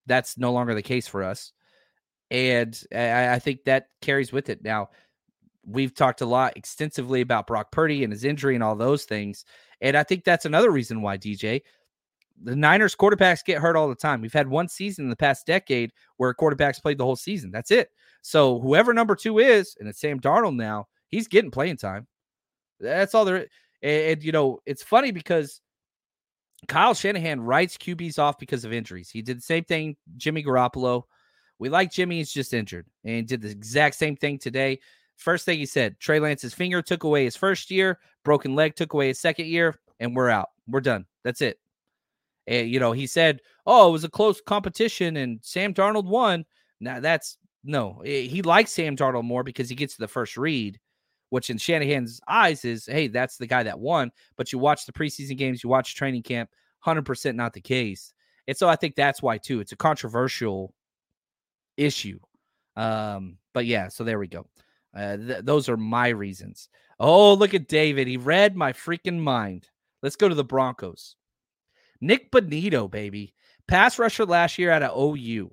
That's 0.06 0.38
no 0.38 0.52
longer 0.52 0.74
the 0.74 0.82
case 0.82 1.08
for 1.08 1.24
us. 1.24 1.52
And 2.30 2.80
I, 2.94 3.34
I 3.34 3.38
think 3.38 3.64
that 3.64 3.88
carries 4.00 4.32
with 4.32 4.48
it. 4.48 4.62
Now, 4.64 4.90
we've 5.66 5.94
talked 5.94 6.20
a 6.20 6.26
lot 6.26 6.56
extensively 6.56 7.20
about 7.20 7.46
Brock 7.46 7.70
Purdy 7.70 8.04
and 8.04 8.12
his 8.12 8.24
injury 8.24 8.54
and 8.54 8.64
all 8.64 8.76
those 8.76 9.04
things. 9.04 9.44
And 9.80 9.96
I 9.96 10.02
think 10.02 10.24
that's 10.24 10.44
another 10.44 10.70
reason 10.70 11.02
why 11.02 11.18
DJ 11.18 11.62
the 12.42 12.56
Niners 12.56 12.96
quarterbacks 12.96 13.44
get 13.44 13.60
hurt 13.60 13.76
all 13.76 13.88
the 13.88 13.94
time. 13.94 14.20
We've 14.20 14.32
had 14.32 14.48
one 14.48 14.68
season 14.68 15.04
in 15.04 15.10
the 15.10 15.16
past 15.16 15.46
decade 15.46 15.92
where 16.16 16.34
quarterbacks 16.34 16.82
played 16.82 16.98
the 16.98 17.04
whole 17.04 17.16
season. 17.16 17.50
That's 17.50 17.70
it. 17.70 17.90
So 18.22 18.60
whoever 18.60 18.92
number 18.92 19.14
two 19.14 19.38
is, 19.38 19.76
and 19.78 19.88
it's 19.88 20.00
Sam 20.00 20.20
Darnold 20.20 20.56
now, 20.56 20.86
he's 21.08 21.28
getting 21.28 21.50
playing 21.50 21.76
time. 21.76 22.06
That's 22.80 23.14
all 23.14 23.24
there. 23.24 23.36
Is. 23.36 23.48
And, 23.82 24.02
and 24.12 24.24
you 24.24 24.32
know, 24.32 24.60
it's 24.66 24.82
funny 24.82 25.10
because 25.10 25.60
Kyle 26.66 26.94
Shanahan 26.94 27.40
writes 27.40 27.76
QBs 27.76 28.18
off 28.18 28.38
because 28.38 28.64
of 28.64 28.72
injuries. 28.72 29.10
He 29.10 29.22
did 29.22 29.38
the 29.38 29.42
same 29.42 29.64
thing, 29.64 29.96
Jimmy 30.16 30.42
Garoppolo. 30.42 31.04
We 31.64 31.70
like 31.70 31.90
Jimmy, 31.90 32.18
he's 32.18 32.30
just 32.30 32.52
injured. 32.52 32.84
And 33.04 33.26
did 33.26 33.40
the 33.40 33.48
exact 33.48 33.94
same 33.94 34.16
thing 34.16 34.38
today. 34.38 34.80
First 35.16 35.46
thing 35.46 35.58
he 35.58 35.64
said, 35.64 35.98
Trey 35.98 36.20
Lance's 36.20 36.52
finger 36.52 36.82
took 36.82 37.04
away 37.04 37.24
his 37.24 37.36
first 37.36 37.70
year, 37.70 38.00
broken 38.22 38.54
leg 38.54 38.76
took 38.76 38.92
away 38.92 39.08
his 39.08 39.18
second 39.18 39.46
year, 39.46 39.80
and 39.98 40.14
we're 40.14 40.28
out. 40.28 40.50
We're 40.68 40.82
done. 40.82 41.06
That's 41.22 41.40
it. 41.40 41.58
And, 42.46 42.68
you 42.68 42.78
know, 42.80 42.92
he 42.92 43.06
said, 43.06 43.40
oh, 43.64 43.88
it 43.88 43.92
was 43.92 44.04
a 44.04 44.10
close 44.10 44.42
competition 44.42 45.16
and 45.16 45.38
Sam 45.40 45.72
Darnold 45.72 46.04
won. 46.04 46.44
Now 46.80 47.00
that's 47.00 47.38
no, 47.64 48.02
he 48.04 48.42
likes 48.42 48.72
Sam 48.72 48.94
Darnold 48.94 49.24
more 49.24 49.42
because 49.42 49.70
he 49.70 49.74
gets 49.74 49.96
the 49.96 50.06
first 50.06 50.36
read, 50.36 50.78
which 51.30 51.48
in 51.48 51.56
Shanahan's 51.56 52.20
eyes 52.28 52.62
is, 52.66 52.84
hey, 52.84 53.08
that's 53.08 53.38
the 53.38 53.46
guy 53.46 53.62
that 53.62 53.80
won. 53.80 54.12
But 54.36 54.52
you 54.52 54.58
watch 54.58 54.84
the 54.84 54.92
preseason 54.92 55.38
games, 55.38 55.64
you 55.64 55.70
watch 55.70 55.94
training 55.94 56.24
camp, 56.24 56.50
100% 56.84 57.34
not 57.36 57.54
the 57.54 57.62
case. 57.62 58.12
And 58.46 58.54
so 58.54 58.68
I 58.68 58.76
think 58.76 58.96
that's 58.96 59.22
why, 59.22 59.38
too. 59.38 59.60
It's 59.60 59.72
a 59.72 59.76
controversial 59.76 60.74
issue. 61.76 62.18
Um, 62.76 63.38
but 63.52 63.66
yeah, 63.66 63.88
so 63.88 64.04
there 64.04 64.18
we 64.18 64.28
go. 64.28 64.46
Uh, 64.94 65.16
th- 65.16 65.44
those 65.44 65.68
are 65.68 65.76
my 65.76 66.08
reasons. 66.08 66.68
Oh, 67.00 67.34
look 67.34 67.54
at 67.54 67.68
David. 67.68 68.06
He 68.06 68.16
read 68.16 68.56
my 68.56 68.72
freaking 68.72 69.18
mind. 69.18 69.68
Let's 70.02 70.16
go 70.16 70.28
to 70.28 70.34
the 70.34 70.44
Broncos. 70.44 71.16
Nik 72.00 72.30
Bonitto, 72.30 72.90
baby. 72.90 73.34
Pass 73.66 73.98
rusher 73.98 74.26
last 74.26 74.58
year 74.58 74.70
out 74.70 74.82
of 74.82 74.96
OU, 74.96 75.50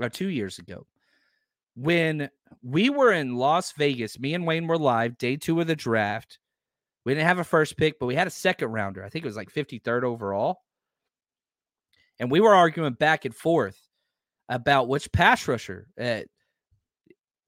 or 0.00 0.08
two 0.08 0.28
years 0.28 0.58
ago. 0.58 0.86
When 1.76 2.28
we 2.62 2.90
were 2.90 3.12
in 3.12 3.36
Las 3.36 3.72
Vegas, 3.72 4.18
me 4.18 4.34
and 4.34 4.46
Wayne 4.46 4.66
were 4.66 4.78
live, 4.78 5.16
day 5.16 5.36
two 5.36 5.60
of 5.60 5.68
the 5.68 5.76
draft. 5.76 6.38
We 7.04 7.14
didn't 7.14 7.28
have 7.28 7.38
a 7.38 7.44
first 7.44 7.76
pick, 7.76 7.98
but 7.98 8.06
we 8.06 8.16
had 8.16 8.26
a 8.26 8.30
second 8.30 8.72
rounder. 8.72 9.04
I 9.04 9.08
think 9.08 9.24
it 9.24 9.28
was 9.28 9.36
like 9.36 9.52
53rd 9.52 10.02
overall. 10.02 10.58
And 12.18 12.30
we 12.30 12.40
were 12.40 12.54
arguing 12.54 12.94
back 12.94 13.24
and 13.24 13.34
forth 13.34 13.87
about 14.48 14.88
which 14.88 15.10
pass 15.12 15.46
rusher. 15.46 15.88
Uh, 16.00 16.20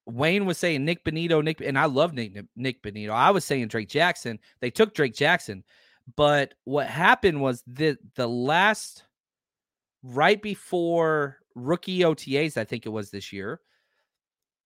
Wayne 0.06 0.46
was 0.46 0.58
saying 0.58 0.84
Nick 0.84 1.04
Benito, 1.04 1.40
Nick, 1.40 1.60
and 1.60 1.78
I 1.78 1.84
love 1.84 2.12
Nick, 2.12 2.36
Nik 2.56 2.82
Bonitto. 2.82 3.10
I 3.10 3.30
was 3.30 3.44
saying 3.44 3.68
Drake 3.68 3.88
Jackson. 3.88 4.38
They 4.60 4.70
took 4.70 4.94
Drake 4.94 5.14
Jackson. 5.14 5.64
But 6.16 6.54
what 6.64 6.86
happened 6.86 7.40
was 7.40 7.62
the 7.66 7.96
the 8.16 8.28
last 8.28 9.04
right 10.02 10.40
before 10.40 11.38
rookie 11.54 12.00
OTAs, 12.00 12.56
I 12.56 12.64
think 12.64 12.86
it 12.86 12.90
was 12.90 13.10
this 13.10 13.32
year, 13.32 13.60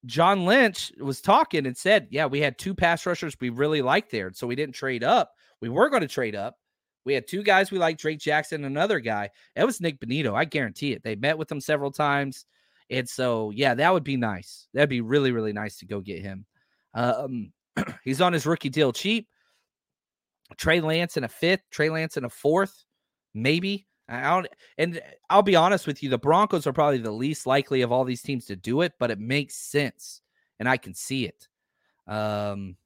John 0.07 0.45
Lynch 0.45 0.93
was 0.99 1.21
talking 1.21 1.67
and 1.67 1.77
said, 1.77 2.09
Yeah, 2.11 2.27
we 2.27 2.41
had 2.41 2.59
two 2.59 2.75
pass 2.75 3.07
rushers 3.07 3.37
we 3.41 3.51
really 3.51 3.83
liked 3.83 4.11
there. 4.11 4.33
So 4.33 4.47
we 4.47 4.57
didn't 4.57 4.75
trade 4.75 5.05
up. 5.05 5.33
We 5.61 5.69
were 5.69 5.89
going 5.89 6.03
to 6.03 6.09
trade 6.09 6.35
up. 6.35 6.57
We 7.05 7.15
had 7.15 7.27
two 7.27 7.43
guys 7.43 7.71
we 7.71 7.79
liked, 7.79 8.01
Drake 8.01 8.19
Jackson, 8.19 8.65
another 8.65 9.01
guy. 9.01 9.31
That 9.57 9.67
was 9.67 9.81
Nik 9.81 10.01
Bonitto. 10.01 10.35
I 10.35 10.45
guarantee 10.45 10.93
it. 10.93 11.03
They 11.03 11.17
met 11.17 11.39
with 11.39 11.51
him 11.51 11.61
several 11.61 11.91
times. 11.91 12.47
And 12.91 13.09
so, 13.09 13.51
yeah, 13.51 13.75
that 13.75 13.93
would 13.93 14.05
be 14.05 14.17
nice. 14.17 14.69
That'd 14.73 14.89
be 14.89 15.01
really, 15.01 15.33
really 15.33 15.53
nice 15.53 15.79
to 15.79 15.87
go 15.87 16.01
get 16.01 16.23
him. 16.23 16.47
Um, 16.95 17.53
he's 18.05 18.21
on 18.21 18.33
his 18.33 18.47
rookie 18.47 18.71
deal 18.71 18.93
cheap. 18.93 19.29
Trey 20.57 20.81
Lance 20.81 21.17
in 21.17 21.25
a 21.25 21.29
fifth, 21.29 21.63
Trey 21.71 21.91
Lance 21.91 22.17
in 22.17 22.25
a 22.25 22.31
fourth, 22.31 22.85
maybe. 23.33 23.87
I 24.09 24.35
don't, 24.35 24.47
and 24.77 25.01
I'll 25.31 25.43
be 25.43 25.57
honest 25.57 25.87
with 25.87 26.03
you, 26.03 26.11
the 26.11 26.19
Broncos 26.19 26.67
are 26.67 26.73
probably 26.73 26.99
the 26.99 27.11
least 27.11 27.47
likely 27.47 27.81
of 27.81 27.91
all 27.91 28.05
these 28.05 28.23
teams 28.23 28.47
to 28.47 28.57
do 28.57 28.83
it, 28.83 28.93
but 28.99 29.11
it 29.11 29.19
makes 29.19 29.57
sense, 29.57 30.21
and 30.59 30.69
I 30.69 30.77
can 30.77 30.95
see 30.95 31.25
it. 31.25 31.49
Um, 32.07 32.77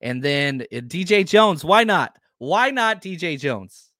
and 0.00 0.20
then 0.20 0.62
uh, 0.72 0.78
DJ 0.78 1.26
Jones, 1.26 1.64
why 1.64 1.84
not? 1.84 2.16
Why 2.42 2.72
not 2.72 3.00
DJ 3.00 3.38
Jones? 3.38 3.92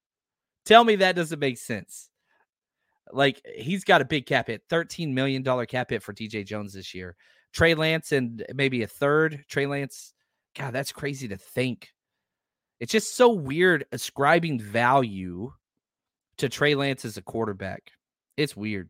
Tell 0.65 0.83
me 0.83 0.97
that 0.97 1.15
doesn't 1.15 1.39
make 1.39 1.59
sense. 1.59 2.11
Like 3.13 3.41
he's 3.55 3.85
got 3.85 4.01
a 4.01 4.05
big 4.05 4.27
cap 4.27 4.49
hit, 4.49 4.63
thirteen 4.69 5.15
million 5.15 5.45
dollar 5.45 5.65
cap 5.65 5.91
hit 5.91 6.03
for 6.03 6.13
DJ 6.13 6.45
Jones 6.45 6.73
this 6.73 6.93
year. 6.93 7.15
Trey 7.53 7.75
Lance 7.75 8.11
and 8.11 8.45
maybe 8.53 8.83
a 8.83 8.89
third. 8.89 9.45
Trey 9.49 9.67
Lance, 9.67 10.13
God, 10.59 10.73
that's 10.73 10.91
crazy 10.91 11.29
to 11.29 11.37
think. 11.37 11.91
It's 12.81 12.91
just 12.91 13.15
so 13.15 13.29
weird 13.31 13.85
ascribing 13.93 14.59
value 14.59 15.53
to 16.39 16.49
Trey 16.49 16.75
Lance 16.75 17.05
as 17.05 17.17
a 17.17 17.23
quarterback. 17.23 17.93
It's 18.37 18.57
weird. 18.57 18.89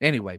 Anyway, 0.00 0.38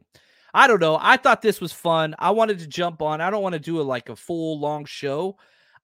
I 0.53 0.67
don't 0.67 0.79
know. 0.79 0.97
I 1.01 1.17
thought 1.17 1.41
this 1.41 1.59
was 1.59 1.73
fun. 1.73 2.15
I 2.17 2.31
wanted 2.31 2.59
to 2.59 2.67
jump 2.67 3.01
on. 3.01 3.19
I 3.19 3.29
don't 3.29 3.43
want 3.43 3.55
to 3.55 3.59
do 3.59 3.81
a 3.81 3.83
like 3.83 4.07
a 4.07 4.15
full 4.15 4.57
long 4.57 4.85
show. 4.85 5.35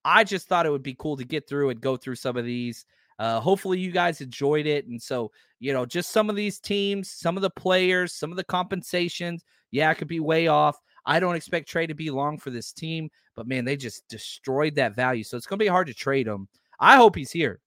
I 0.05 0.23
just 0.23 0.47
thought 0.47 0.65
it 0.65 0.71
would 0.71 0.83
be 0.83 0.95
cool 0.97 1.17
to 1.17 1.23
get 1.23 1.47
through 1.47 1.69
and 1.69 1.79
go 1.79 1.97
through 1.97 2.15
some 2.15 2.37
of 2.37 2.45
these. 2.45 2.85
Uh, 3.19 3.39
hopefully, 3.39 3.79
you 3.79 3.91
guys 3.91 4.21
enjoyed 4.21 4.65
it. 4.65 4.87
And 4.87 5.01
so, 5.01 5.31
you 5.59 5.71
know, 5.71 5.85
just 5.85 6.11
some 6.11 6.29
of 6.29 6.35
these 6.35 6.59
teams, 6.59 7.11
some 7.11 7.37
of 7.37 7.41
the 7.41 7.49
players, 7.49 8.13
some 8.13 8.31
of 8.31 8.37
the 8.37 8.43
compensations. 8.43 9.43
Yeah, 9.71 9.91
it 9.91 9.95
could 9.95 10.07
be 10.07 10.19
way 10.19 10.47
off. 10.47 10.77
I 11.05 11.19
don't 11.19 11.35
expect 11.35 11.69
Trey 11.69 11.87
to 11.87 11.93
be 11.93 12.09
long 12.09 12.37
for 12.37 12.49
this 12.49 12.71
team, 12.71 13.09
but 13.35 13.47
man, 13.47 13.65
they 13.65 13.75
just 13.75 14.07
destroyed 14.07 14.75
that 14.75 14.95
value. 14.95 15.23
So 15.23 15.37
it's 15.37 15.45
going 15.45 15.59
to 15.59 15.63
be 15.65 15.69
hard 15.69 15.87
to 15.87 15.93
trade 15.93 16.27
him. 16.27 16.47
I 16.79 16.95
hope 16.95 17.15
he's 17.15 17.31
here. 17.31 17.59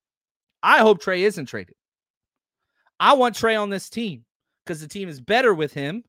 I 0.62 0.78
hope 0.78 1.00
Trey 1.00 1.24
isn't 1.24 1.46
traded. 1.46 1.76
I 2.98 3.12
want 3.12 3.36
Trey 3.36 3.56
on 3.56 3.70
this 3.70 3.90
team 3.90 4.24
because 4.64 4.80
the 4.80 4.88
team 4.88 5.08
is 5.08 5.20
better 5.20 5.54
with 5.54 5.74
him 5.74 6.04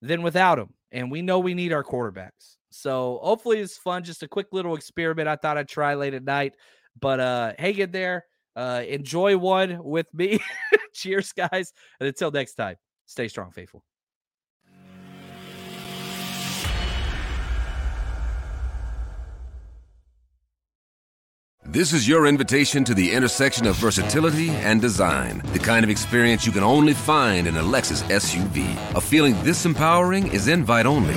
than 0.00 0.22
without 0.22 0.58
him. 0.58 0.74
And 0.92 1.10
we 1.10 1.22
know 1.22 1.40
we 1.40 1.54
need 1.54 1.72
our 1.72 1.84
quarterbacks. 1.84 2.56
So 2.76 3.20
hopefully 3.22 3.60
it's 3.60 3.78
fun. 3.78 4.02
Just 4.02 4.24
a 4.24 4.28
quick 4.28 4.48
little 4.50 4.74
experiment 4.74 5.28
I 5.28 5.36
thought 5.36 5.56
I'd 5.56 5.68
try 5.68 5.94
late 5.94 6.12
at 6.12 6.24
night. 6.24 6.56
But 7.00 7.20
uh 7.20 7.52
hang 7.56 7.78
in 7.78 7.92
there. 7.92 8.26
Uh 8.56 8.82
enjoy 8.86 9.36
one 9.36 9.82
with 9.84 10.12
me. 10.12 10.40
Cheers, 10.92 11.32
guys. 11.32 11.72
And 12.00 12.08
until 12.08 12.32
next 12.32 12.54
time, 12.54 12.74
stay 13.06 13.28
strong, 13.28 13.52
faithful. 13.52 13.84
This 21.64 21.92
is 21.92 22.08
your 22.08 22.26
invitation 22.26 22.84
to 22.84 22.94
the 22.94 23.12
intersection 23.12 23.66
of 23.66 23.76
versatility 23.76 24.50
and 24.50 24.80
design. 24.80 25.42
The 25.52 25.58
kind 25.60 25.84
of 25.84 25.90
experience 25.90 26.44
you 26.44 26.52
can 26.52 26.62
only 26.64 26.92
find 26.92 27.46
in 27.46 27.56
a 27.56 27.62
Lexus 27.62 28.02
SUV. 28.02 28.96
A 28.96 29.00
feeling 29.00 29.34
this 29.44 29.64
empowering 29.64 30.26
is 30.26 30.48
invite 30.48 30.86
only. 30.86 31.16